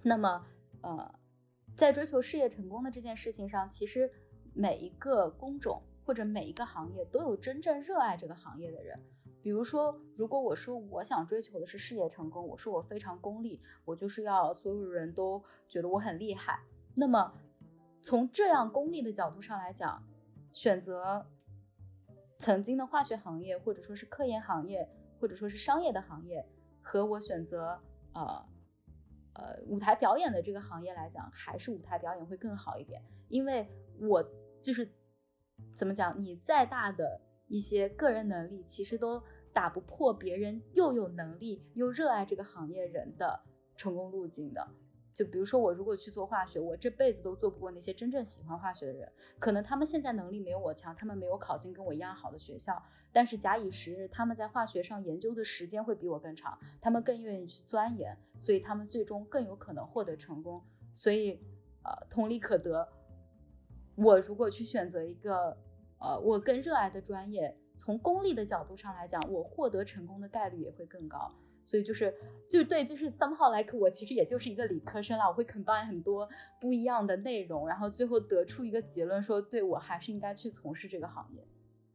[0.04, 0.46] 那么，
[0.82, 1.20] 呃，
[1.76, 4.10] 在追求事业成功的这件事情上，其实
[4.54, 8.98] 每一个工种或者每一个行业都有真正热爱这个行业的人。
[9.42, 16.62] 比如说，如果我说我想追求的是事业成功，我说我非常功利，我就是要所有人都觉得我很厉害。
[16.96, 17.34] 那么，
[18.02, 20.04] 从这样功利的角度上来讲，
[20.52, 21.26] 选择
[22.38, 24.90] 曾经的化学行业或者说是科研行业。
[25.20, 26.46] 或者说是商业的行业，
[26.82, 27.80] 和我选择
[28.14, 28.46] 呃
[29.34, 33.68] 呃舞台表演的这个行业来讲，还是舞台表演会更好一点，因为
[34.00, 34.24] 我
[34.62, 34.90] 就是
[35.76, 43.40] 怎么讲，你再大的一些个人能力，其实都打不破别人又有能力又热爱这个行业人的
[43.76, 44.68] 成功路径的。
[45.12, 49.12] 就比如说，我如果去做化学，我这辈子都做不过那些真正喜欢化学的人。
[49.38, 60.64] 可能他们现在能力没有我强，他们没有考进跟我一样好的学校，但是假以时日，他们在化学上研究的时间会比我更长，他们更愿意去钻研，所以他们最终更有可能获得成功。
[60.94, 61.40] 所以，
[61.84, 62.88] 呃，同理可得，
[63.96, 65.58] 我如果去选择一个，
[66.00, 71.32] 呃，我更热爱的专业，从功利的角度上来讲，我获得成功的概率也会更高。
[71.64, 72.12] 所以就是，
[72.50, 76.28] 就对，就是 somehow like 我其实也就是一个理科生啦，我会 combine 很多
[76.60, 81.46] 不一样的内容，然后最后得出一个结论，说对我还是应该去从事这个行业。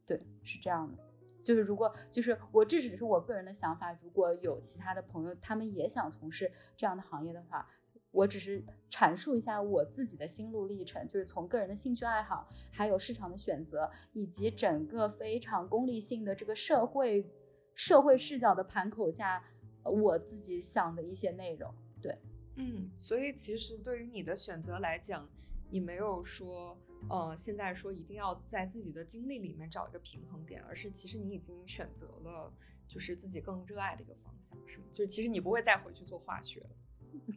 [0.07, 1.03] 对，是这样的。
[1.43, 7.69] 就是如果就是我这只是我个人的想法，如果有其他的朋友他们也想从事这样的行业的话，
[8.11, 17.31] 我只是阐述一下我自己的心路历程，就是从个人的兴趣爱好，还有市场的选择，以及整个非常功利性的这个社会
[17.75, 19.43] 社会视角的盘口下。
[19.87, 22.19] 我自己想的一些内容，对，
[22.57, 25.29] 嗯，所以其实对于你的选择来讲，
[25.69, 26.75] 你没有说，
[27.09, 32.53] 呃，现在说一定要在自己的经历里面找一个平衡点，而是其实你已经选择了，
[32.89, 34.85] 就是自己更热爱的一个方向，是吗？
[34.91, 36.71] 就是其实你不会再回去做化学了。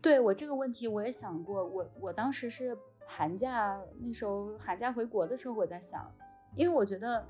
[0.01, 6.11] 对我这个问题我也想过，我我当时是寒假那时候寒假回国的时候我在想，
[6.55, 7.27] 因为我觉得，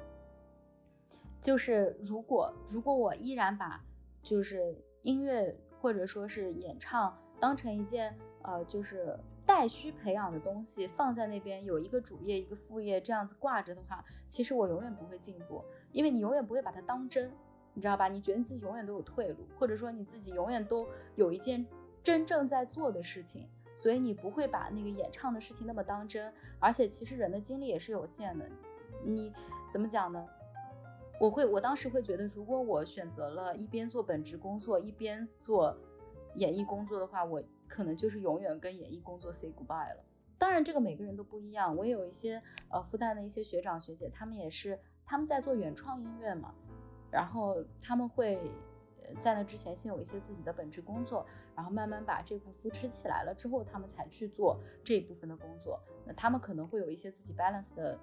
[1.42, 3.84] 就是如果如果我依然把
[4.22, 4.76] 就是。
[5.04, 17.32] 音乐或者说是演唱当成一件呃就是待需培养的东西放在那边有一个主业一个副业这样子挂着的话，其实我永远不会进步，因为你永远不会把它当真，
[17.74, 18.10] 你知道吧？
[18.10, 21.66] 你觉得自己永远都有退路，或者说你自己永远都有一件
[22.04, 26.32] 真正在做的事情，所以你不会把那个演唱的事情那么当真。
[26.60, 28.46] 而且其实人的精力也是有限的，
[29.04, 29.32] 你
[29.72, 30.24] 怎么讲呢？
[31.20, 35.76] 我会，我当时会觉得，如果我选择了一边做本职工作，一边做
[36.36, 40.04] 演艺工作的话，我可能就是永远跟演艺工作 say goodbye 了。
[40.38, 41.76] 当然，这个每个人都不一样。
[41.76, 46.54] 我也有一些呃复旦的一些学长学姐，他们也是他们在做原创音乐嘛，
[47.12, 48.52] 然后他们会
[49.20, 51.26] 在那之前先有一些自己的本职工作，
[51.56, 55.80] 然后慢慢把这块扶持起来了之后，他们才去做这一部分的工作。
[56.06, 58.00] 那他们可能会有一些自己 balance 的。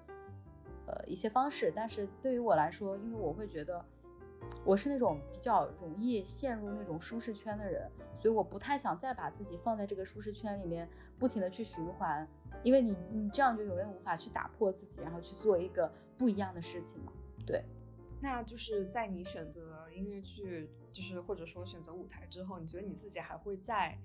[0.87, 3.83] 呃，一些方式，但是对于我来说，因为我会觉得
[4.63, 10.89] 我是那种比较容易陷入那种舒适圈的人，所以我不太想再把自己放在这个舒适圈里面，
[11.19, 12.27] 不停的去循环，
[12.63, 17.13] 因为你你这样就永远无法去打破自己，然后去做一个不一样的事情嘛。
[17.45, 17.63] 对，
[18.21, 23.95] 那就是在你选择音乐剧，就是或者说选择舞台之后，你觉得你自己还会再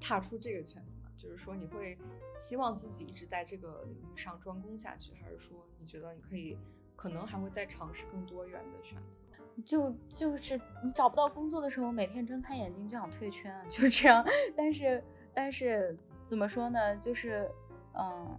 [0.00, 1.04] 踏出这个圈子吗？
[1.16, 1.96] 就是说，你会
[2.36, 6.58] 希望自己一直在这个领域上专攻下去，还是说你觉得你可以
[6.96, 9.22] 可能还会再尝试更多元的选择？
[9.60, 14.24] 就就是你找不到工作的时候，每天睁开眼睛就想退圈， 就是这样。
[14.56, 16.96] 但是但是怎么说呢？
[16.96, 17.50] 就是
[17.94, 18.38] 嗯，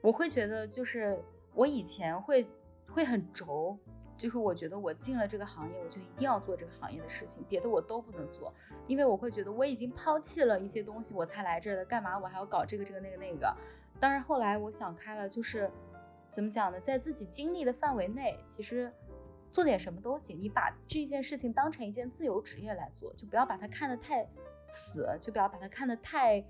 [0.00, 1.22] 我会觉得就是
[1.54, 2.46] 我以前会
[2.88, 3.76] 会很轴，
[4.16, 8.52] 就是我觉得我进了这个行业，我就一定要做这个行业的事情，别的我都不能做，
[8.86, 13.54] 因为我会觉得我已经抛弃了一些东西，我才来这的，干嘛我还要搞这个这个那个那个？
[14.00, 15.70] 当然后来我想开了，就是
[16.30, 16.80] 怎么讲呢？
[16.80, 18.92] 在自己经历的范围内，其实。
[19.52, 24.26] 做点什么都行，你把这件事情当成一件自由职业来做，就不要把它看得太
[24.70, 26.42] 死，就不要把它看得太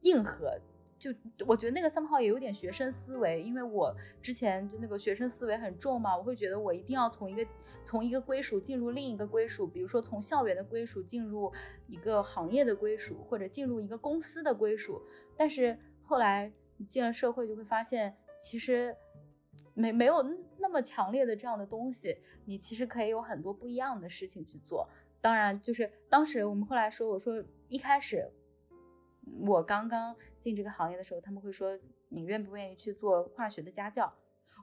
[0.00, 0.58] 硬核。
[0.98, 1.14] 就
[1.46, 7.46] 我觉得那个 somehow 也有点学生思维，因为我之前就那个学生思维很重嘛，我会觉得我一定要从一个
[7.84, 11.52] 从一个归属进入另一个归属，比如说从校园的归属进入
[11.86, 15.00] 一个行业的归属，或者进入一个公司的归属。
[15.36, 16.50] 但是后来
[16.88, 18.96] 进了社会，就会发现其实。
[19.78, 20.20] 没没有
[20.58, 24.88] 那么强烈的这样的东西，你其实可以有很多不一样的事情去做。
[25.20, 28.28] 当然，就是当时我们后来说，我说一开始
[29.46, 34.12] 我刚刚进这个行业的时候，他们会说你愿不愿意去做化学的家教？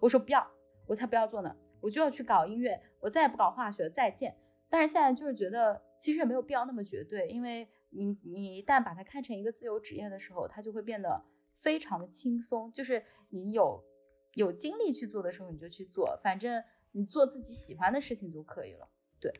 [0.01, 0.45] 我说不要，
[0.85, 4.35] 我才不要做呢，我就要去搞音乐，我再也不搞化学，再见。
[4.69, 13.81] 但是现在就是觉得其实也没有必要那么绝对，因为你你一旦把它看成一个自由职业的时候，它就会变得非常的轻松，就是你有。
[14.35, 18.87] 有精力去做的时候，你就去做，反正你做自己喜欢的事情就可以了。
[19.19, 19.33] 对，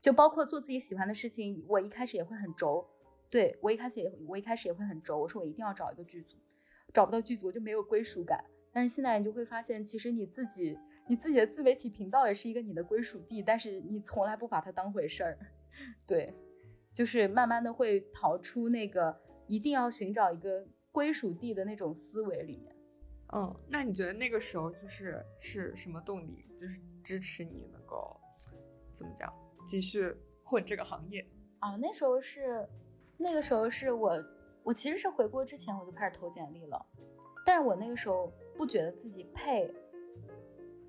[0.00, 2.84] 就包括做自己喜欢的事情，我一开始也会很轴。
[3.30, 6.36] 对我一开始也，我一开始也会很轴，我说我一定要找一个剧组，
[6.92, 8.44] 找不到剧组我就没有归属感。
[8.72, 15.38] 但是现在你就会发现，其实你自己，你自己的自媒体频道也是一个你的归属地，但是你从来不把它当回事儿。
[16.06, 16.32] 对，
[16.94, 22.73] 就是慢慢的会逃出那个一定要寻找一个归属地的那种思维里面。
[23.36, 28.16] 嗯，那你觉得那个时候就是是什么动力，就是支持你能够
[28.92, 29.32] 怎么讲
[29.66, 30.14] 继续
[30.44, 31.26] 混这个行业？
[31.58, 32.64] 啊，那时候是
[33.18, 34.12] 那个时候是我
[34.62, 36.86] 我其实是回国之前我就开始投简历了，
[37.44, 39.68] 但是我那个时候不觉得自己配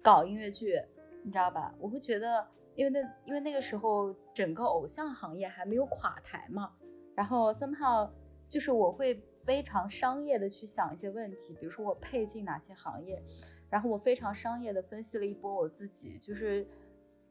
[0.04, 0.80] 搞音乐剧，
[1.24, 1.74] 你知道吧？
[1.80, 6.72] 我会觉得，因为那因为那个时候整个偶像行业还没有垮台嘛，
[7.16, 8.08] 然后 somehow
[8.50, 9.22] 就是我会。
[9.46, 13.22] 非常商业的去想一些问题，比如说我配进哪些行业，
[13.70, 16.66] 然后我非常商业的分析了一波我自己，就是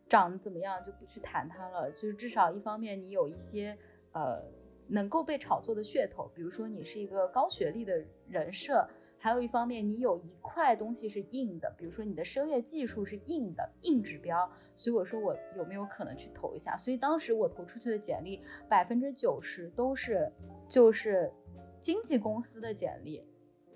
[0.08, 3.76] 长得怎么样就不去谈它了，就是至少一方面你有一些
[4.12, 4.40] 呃
[4.86, 8.88] 能够被炒作的噱头，比如说你是一个高学历的人设，
[9.24, 14.46] 还有一方面你有一块东西是硬的，比如说你的声乐技术是硬的硬指标，
[14.76, 20.30] 所以我说我有没有可能去投一下，所以当时我投出去的简历百分之九十都是
[20.68, 21.32] 就是。
[21.80, 23.22] 经纪公司的简历，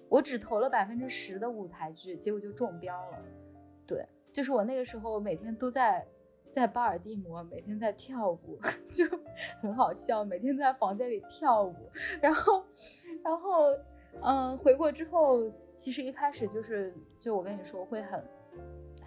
[0.09, 3.19] 我只投了百分之十的舞台剧，结果就中标了。
[3.87, 6.07] 对，就是我那个时候每天都在
[6.51, 8.59] 在巴尔的摩，每天在跳舞，
[8.91, 9.05] 就
[9.61, 11.75] 很好笑，每天在房间里跳舞。
[12.23, 12.65] 然后，
[13.23, 13.77] 然后，
[14.23, 18.23] 嗯，回国之后，其实一开始就是，就我跟你说会很。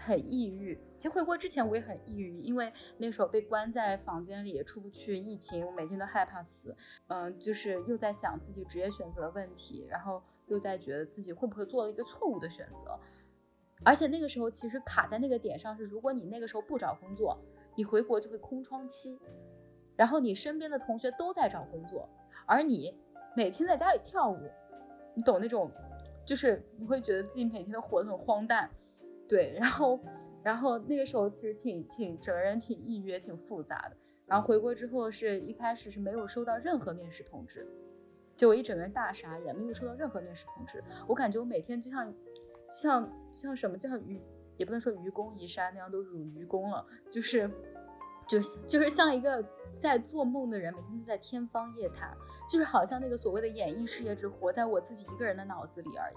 [0.03, 0.75] 很抑郁。
[0.97, 6.75] 其实回国之前我也很抑郁，因为那时候被关在房间里也出不去，疫情我每天都害怕死。
[7.05, 12.99] 嗯，就是又在想自己职业选择的问题，然后又在觉得自己会不会做了一个错误的选择。
[13.83, 17.37] 而且那个时候其实卡在那个点上是，如果你那个时候不找工作，
[17.75, 19.19] 你回国就会空窗期。
[19.95, 22.09] 然后你身边的同学都在找工作，
[22.47, 22.97] 而你
[23.35, 24.49] 每天在家里跳舞，
[25.13, 25.69] 你懂那种，
[26.25, 28.69] 就是你会觉得自己每天都活得很荒诞。
[29.27, 29.99] 对，然后，
[30.43, 33.95] 然后那个时候其实挺挺整个人挺抑郁，也挺复杂的。
[34.25, 37.65] 然后回国之后，是一开始是没有收到任何面试通知，
[38.35, 40.83] 就我一整个人大傻眼，没有收到任何面试通知。
[41.07, 42.13] 我感觉我每天就像，
[42.71, 44.21] 像像什么，就像愚，
[44.57, 47.49] 也不能说愚公移山那样都如愚公了，就是，
[48.27, 49.43] 就是 就是像一个
[49.77, 52.15] 在做梦的人，每天都在天方夜谭，
[52.49, 56.15] 就是好像那个所谓的演艺事业只活在我自己一个人的脑子里而已。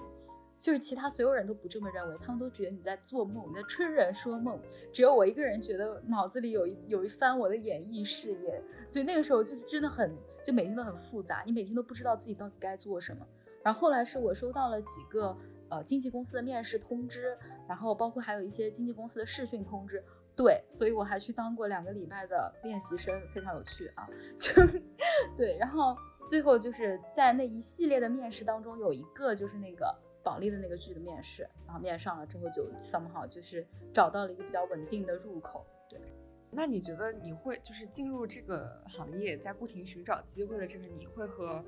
[0.56, 4.58] 就是其他所有人都不这么认为，他们都觉得你在做梦，你在痴人说梦。
[4.94, 13.26] 只有我一个人觉得脑子里有一有一番我的演艺事业，所以那个时候就是真的很，就每天都很复杂，你每天都不知道自己到底该做什么。
[13.62, 15.36] 然后后来是我收到了几个
[15.68, 17.36] 呃经纪公司的面试通知，
[17.68, 20.02] 然后包括还有一些经纪公司的试训通知。
[20.36, 24.08] 对，所以我还去当过两个礼拜的练习生，非常有趣啊。
[24.38, 24.52] 就
[25.36, 25.96] 对，然后
[26.28, 29.94] 最后就是在那一系列的面试当中，有一个就是那个。
[30.24, 33.62] 保利的那个剧的面试，然后面上了之后就 somehow 就是
[33.92, 35.66] 找到了一个比较稳定的入口。
[35.86, 36.00] 对，
[36.50, 41.62] 那你觉得你会就是进入这个行业，在不停寻找机会的这个你会和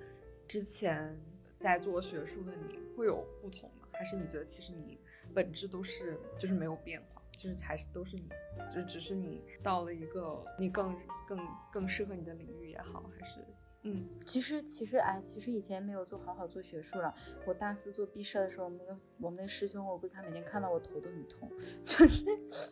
[0.49, 1.15] 之前
[1.59, 3.87] 在做学术的你会有不同吗？
[3.93, 4.99] 还是你觉得其实你
[5.35, 7.16] 本质都是就是没有变化？
[7.37, 8.29] 就是还是都是你，
[8.75, 10.97] 就只是你到了一个你更
[11.29, 11.39] 更
[11.71, 13.45] 更适合你的领域也好，还是
[13.83, 17.15] 嗯，其实其实哎，其实以前没有做好好做学术了。
[17.47, 21.49] 我大四做毕设的时候，我们那个我们那师兄，我估计他每天看到我头都很痛，
[21.85, 22.25] 就是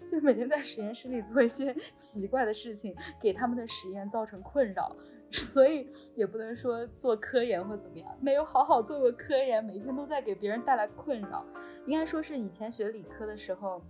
[0.09, 4.91] 就每天在实验室里做一些奇怪的事情，给他们的实验造成困扰。
[5.31, 11.45] 所以也不能说做科研或怎么样，没有好好做过科研，每天都在给别人带来困扰。
[11.87, 13.83] 应该说是以前学理科的时候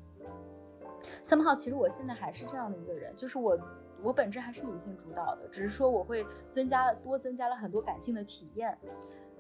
[1.23, 3.59] ，somehow 其实我现在还是这样的一个人，就是我
[4.03, 8.77] 我本质还是理性主导的，只是说我会增加多增加了很多感性的体验。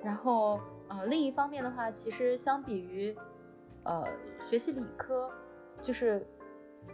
[0.02, 3.16] 然后呃另一方面的话，其实相比于
[3.84, 4.06] 呃
[4.40, 5.30] 学习理科，
[5.80, 6.26] 就是。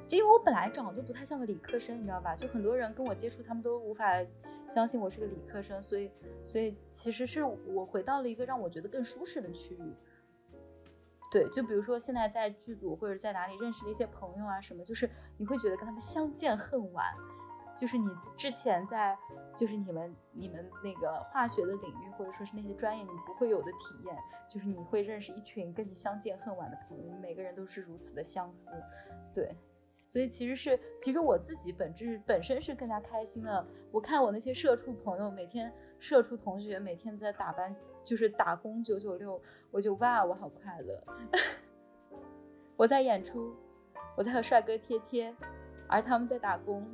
[0.09, 2.35] 因为我本来长得就不太像个理科生，你知道吧？
[2.35, 4.07] 就很多人跟我接触，他们都无法
[4.69, 6.11] 相信我是个理科生，所以，
[6.43, 9.95] 所以其实是我回到了一个让我觉得更舒适的区域。
[11.31, 15.09] 对，就比如说现在在剧组或者在哪里认识的一些朋友啊什么，就是
[15.39, 17.07] 你会觉得跟他们相见恨晚，
[17.77, 19.17] 就是你之前在
[19.57, 24.17] 就是你们你们那个化学的领域或者说是那些专业你不会有的体验，
[24.49, 28.69] 就是你会认识一群跟你相见恨晚的朋友，每个人都是如此的相似，
[29.33, 29.55] 对。
[30.07, 33.65] 所以其实是，其实我自己本质本身是更加开心的。
[33.93, 37.73] 我看我那些社畜朋友，每天社畜同学每天在打班，
[38.11, 39.41] 就是打工九九六，
[39.71, 41.01] 我就哇，我好快乐。
[42.77, 43.55] 我在演出，
[44.17, 45.33] 我在和帅哥贴贴，
[45.87, 46.85] 而他们在打工，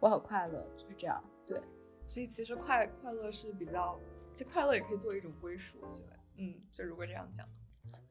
[0.00, 1.22] 我好快乐，就是这样。
[1.44, 1.60] 对，
[2.06, 4.00] 所以其实快快乐是比较，
[4.32, 7.46] 其实快乐也可以作为一种归属，我觉得，嗯，就如果这样讲。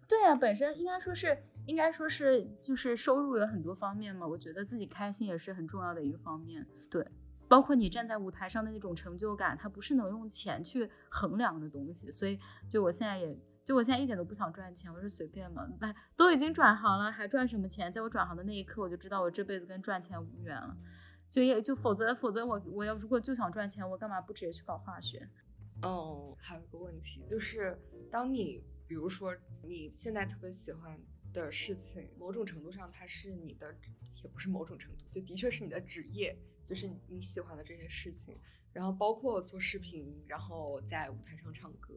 [0.07, 4.27] 对啊，本身应该说是，应该说是，就是收入有很多方面嘛。
[4.27, 6.63] 我觉得自己开心也是很重要的一个方面。
[6.91, 7.03] 对，
[7.48, 12.12] 包括你站在舞台上的那种成就感，它不是能用钱去衡量的东西。
[12.12, 12.39] 所以，
[12.70, 15.68] 就我现在也，就我现在一点都不想赚钱，我是随便嘛。
[15.80, 17.91] 那都已经转行了，还赚什么钱？
[17.91, 20.76] 在我转行的那一刻，我就知道我这辈子跟赚钱无缘了。
[21.28, 25.28] 就也就否则否则我我要如果就想赚钱，我干嘛不直接去搞化学？
[25.82, 27.78] 哦，还有个问题就是，
[28.12, 28.64] 当你。
[28.88, 30.96] 比如说，你现在特别喜欢
[31.34, 33.76] 的事情，某种程度上它是你的，
[34.22, 38.38] 也不是某种程度，就的确是你的职业，就是你喜欢的这些事情。
[38.74, 41.93] 然后包括做视频，然后在舞台上唱歌，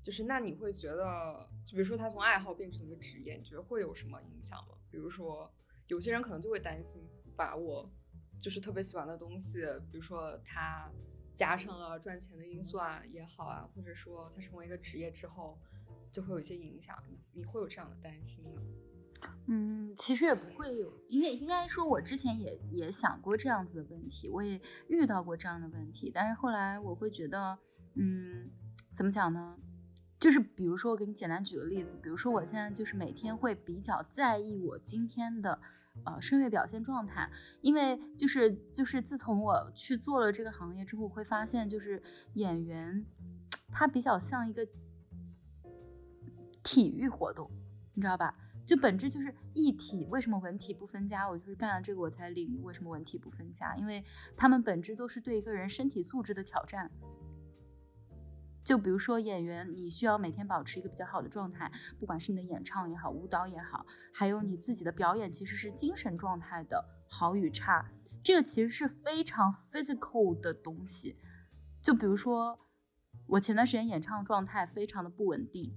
[0.00, 4.76] 就是那你会觉得，就比如说他从爱好变成一个职业，你觉得会有什么影响吗？
[4.88, 5.52] 比如说，
[5.88, 7.02] 有些人可能就会担心，
[7.36, 7.90] 把我
[8.38, 10.88] 就是特别喜欢的东西，比如说他
[11.34, 15.58] 加上了赚钱的因素啊也好啊，或者说他成为一个职业之后。
[16.12, 16.94] 就会有一些影响，
[17.32, 18.60] 你会有这样的担心吗？
[19.46, 27.58] 嗯，其实也不会有，应该应该说，我之前也也想过这样子的问题，我也遇到过这样的问题，但是后来我会觉得，
[27.94, 28.50] 嗯，
[28.94, 29.56] 怎么讲呢？
[30.20, 35.58] 就是比如说，我给你简单举个例子，比如说我现在就是每天会比较在意我今天的
[36.04, 42.02] 呃声乐表现状态，因为就是就是自从我去做了这个行业之后，会发现就是
[42.34, 43.04] 演员
[43.70, 44.66] 他比较像一个。
[46.64, 47.50] 体育活动，
[47.92, 48.32] 你知道吧？
[48.64, 50.06] 就本质就是一体。
[50.06, 51.28] 为什么文体不分家？
[51.28, 53.74] 我就是干了这个，我才领悟为什么文体不分家。
[53.76, 54.04] 因为
[54.36, 56.90] 他们本质都是对一个人身体素质的挑战。
[58.64, 63.84] 就比如说演员，你需要每天保持一个比较好的状态，不管是你的演唱也好，舞蹈也好，
[64.14, 67.90] 还有你自己的表演，其实是精神状态的好与差。
[68.22, 71.16] 这个其实是非常 physical 的东西。
[71.82, 72.56] 就比如说
[73.26, 75.74] 我前段时间演唱状态非常的不稳定。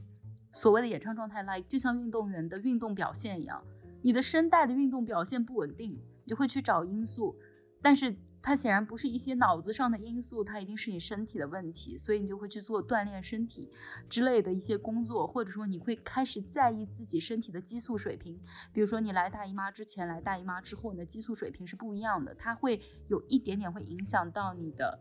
[0.55, 3.61] 所谓的演唱状态，like 就像运动员的运动表现一样，
[4.01, 5.91] 你的声带的运动表现不稳定，
[6.23, 7.35] 你就会去找因素，
[7.81, 13.69] 但是它显然不是一些脑子上的因素，它一定是你身体的问题，所以你就会去做锻炼身体
[14.07, 18.39] 之类的一些工作，或者说你会开始在意自己身体的激素水平，
[18.71, 22.79] 比如说你来大姨妈之前，来大姨妈之后，你的激素水平是不一样的，它会
[23.09, 24.97] 有一点点会影响到你的，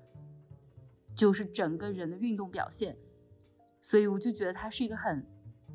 [1.15, 2.97] 就是整个人的运动表现，
[3.83, 5.25] 所以我就觉得它是一个很。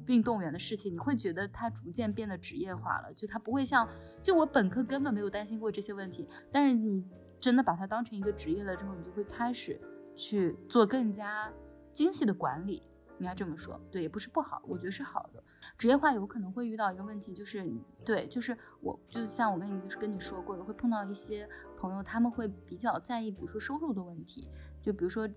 [0.08, 3.88] 运动员的事情，你会觉得他逐渐变得职业化了，就他不会像，
[4.22, 7.04] 就我本科根本没有担心过这些问题，但是你
[7.39, 9.80] 真的把它当成一个职业了之后，你就会开始
[10.16, 11.52] 去做更加
[11.93, 12.82] 精细的管理，
[13.20, 15.43] 应该这么说，对，也不是不好，我觉得是好的。
[15.78, 17.66] 职业化有可能会遇到一个问题，就是
[18.04, 21.47] 对，就是我就像我跟你跟你说过的，会碰到一些
[21.78, 24.50] 朋友，他们会比较在意，比如说收入的问题，
[24.82, 25.30] 就比如说。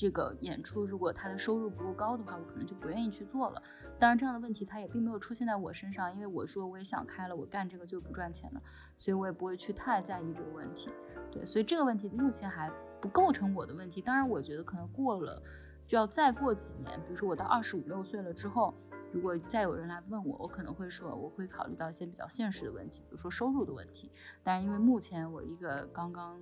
[0.00, 3.60] 这个演出如果他的收入不够高的话，我可能就不愿意去做了。
[3.98, 8.62] 当然，这样的问题他也并没有出现在我身上，因为我说我也想开了，我干这个就不赚钱了，
[8.96, 10.88] 所以我也不会去太在意这个问题。
[11.32, 12.70] 对，所以这个问题目前还
[13.00, 14.00] 不构成我的问题。
[14.00, 15.42] 当然，我觉得可能过了，
[15.88, 18.72] 就要再过几年，比如说我到二十五六岁了之后，
[19.12, 24.10] 如果再有人来问我，我可能会说，我会考虑到一些比较现实的问题，比如说收入的问题。
[24.42, 26.40] 但是因为目前我一个刚刚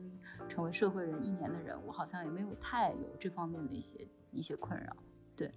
[0.48, 4.96] 成为社会人一年的人，我好像也没有太有这方面的一些一些困扰。
[5.36, 5.50] 对，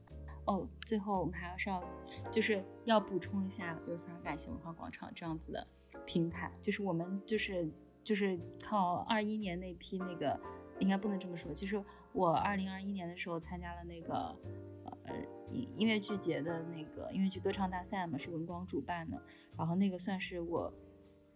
[0.45, 1.83] 哦，最后我们还要是要
[2.31, 5.67] 就是要补充一下，就是非常感谢文化广场这样子的
[6.05, 7.69] 平台，就是我们就是
[8.03, 10.39] 就是靠二一年那批那个，
[10.79, 11.83] 应该不能这么说，就是
[12.13, 14.35] 我二零二一年的时候参加了那个。
[15.03, 15.13] 呃，
[15.49, 19.21] 音乐剧节的那个音乐剧歌唱大赛嘛，是文广主办的，
[19.57, 20.73] 然后那个算是我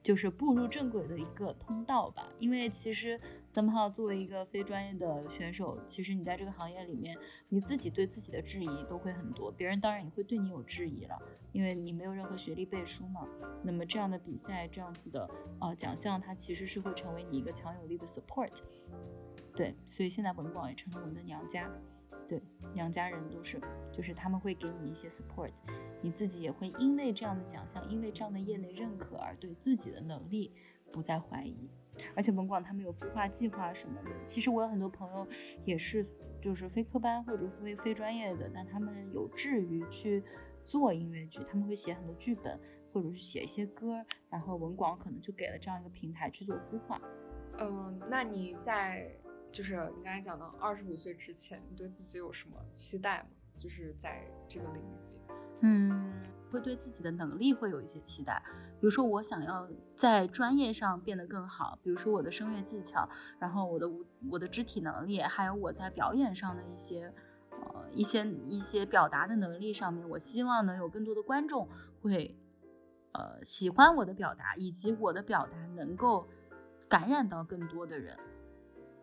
[0.01, 2.27] 就是步入正轨的一个通道吧。
[2.37, 7.17] 因为其实 somehow 作为一个非专业的选手，其实你在这个行业里面，
[7.49, 11.17] 你自己对自己的质疑都会很多，别人当然也会对你有质疑了，
[11.51, 13.27] 因为你没有任何学历背书嘛。
[13.63, 15.29] 那么这样的比赛，这样子的
[15.61, 18.61] 呃奖项，它其实是会成为你一个强有力的 support。
[19.55, 21.71] 对，所以现在文广也成了我们的娘家。
[22.27, 22.41] 对，
[22.73, 23.59] 娘家人都是，
[23.91, 25.51] 就是他们会给你一些 support，
[26.01, 30.51] 你自己也会因为这样的奖项，因为这样的业内认可而对自己的能力
[30.91, 31.69] 不再怀疑。
[32.15, 35.27] 而且文广他们有孵化计划什么的，其实我有很多朋友
[35.63, 36.03] 也是，
[36.41, 40.23] 就是非科班或者非非专业的，但他们有志于去
[40.63, 42.59] 做音乐剧，他们会写很多剧本，
[42.91, 46.99] 或者是写一些歌，然后文广可能就给了这样一个平台去做孵化。
[47.59, 49.11] 嗯，那你在？
[49.53, 53.29] 就是你刚才讲到二十五岁之前，你对自己有什么期待吗？
[53.55, 55.21] 就是在这个领域里，
[55.61, 56.11] 嗯，
[56.51, 58.41] 会对自己的能力会有一些期待。
[58.79, 67.13] 比如说，我想要在专业上变得更好，比如说我的声乐技巧，然后我的舞、我的肢体能力，还有我在表演上的一些，
[67.51, 71.69] 呃，一些一些表达的能力上面，我希望能有更多的观众
[72.01, 72.35] 会，
[73.11, 76.27] 呃，喜欢我的表达，以及我的表达能够
[76.89, 78.17] 感染到更多的人。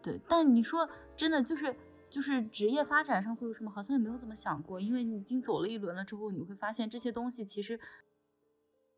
[0.02, 1.76] 对，但你说真的，就是
[2.08, 3.70] 就是职业发展上会有什么？
[3.70, 7.78] 好像也没有怎么想过，因为你已经走了一轮了之后，你会发现这些东西其实，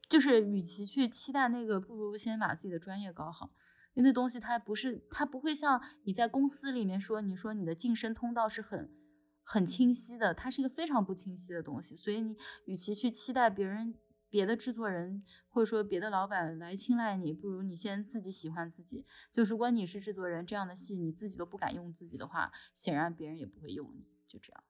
[0.08, 3.50] 就是与其去期待那个，不如先把自己的专业搞好。
[3.94, 8.90] 因为那东西它不是，它不会像你在公司里面说，你说你的晋升通道是很
[9.42, 11.96] 很清晰的，它是一个非常不清晰的东西。
[11.96, 13.94] 所以你与其去期待别人。
[14.32, 19.04] 别的制作人或者说别的老板来青睐你，不如你先自己喜欢自己。
[19.30, 24.06] 就如果你是制作人，这样的戏你自己都不敢用自己的话，显然别人也不会用你。
[24.26, 24.64] 就这样。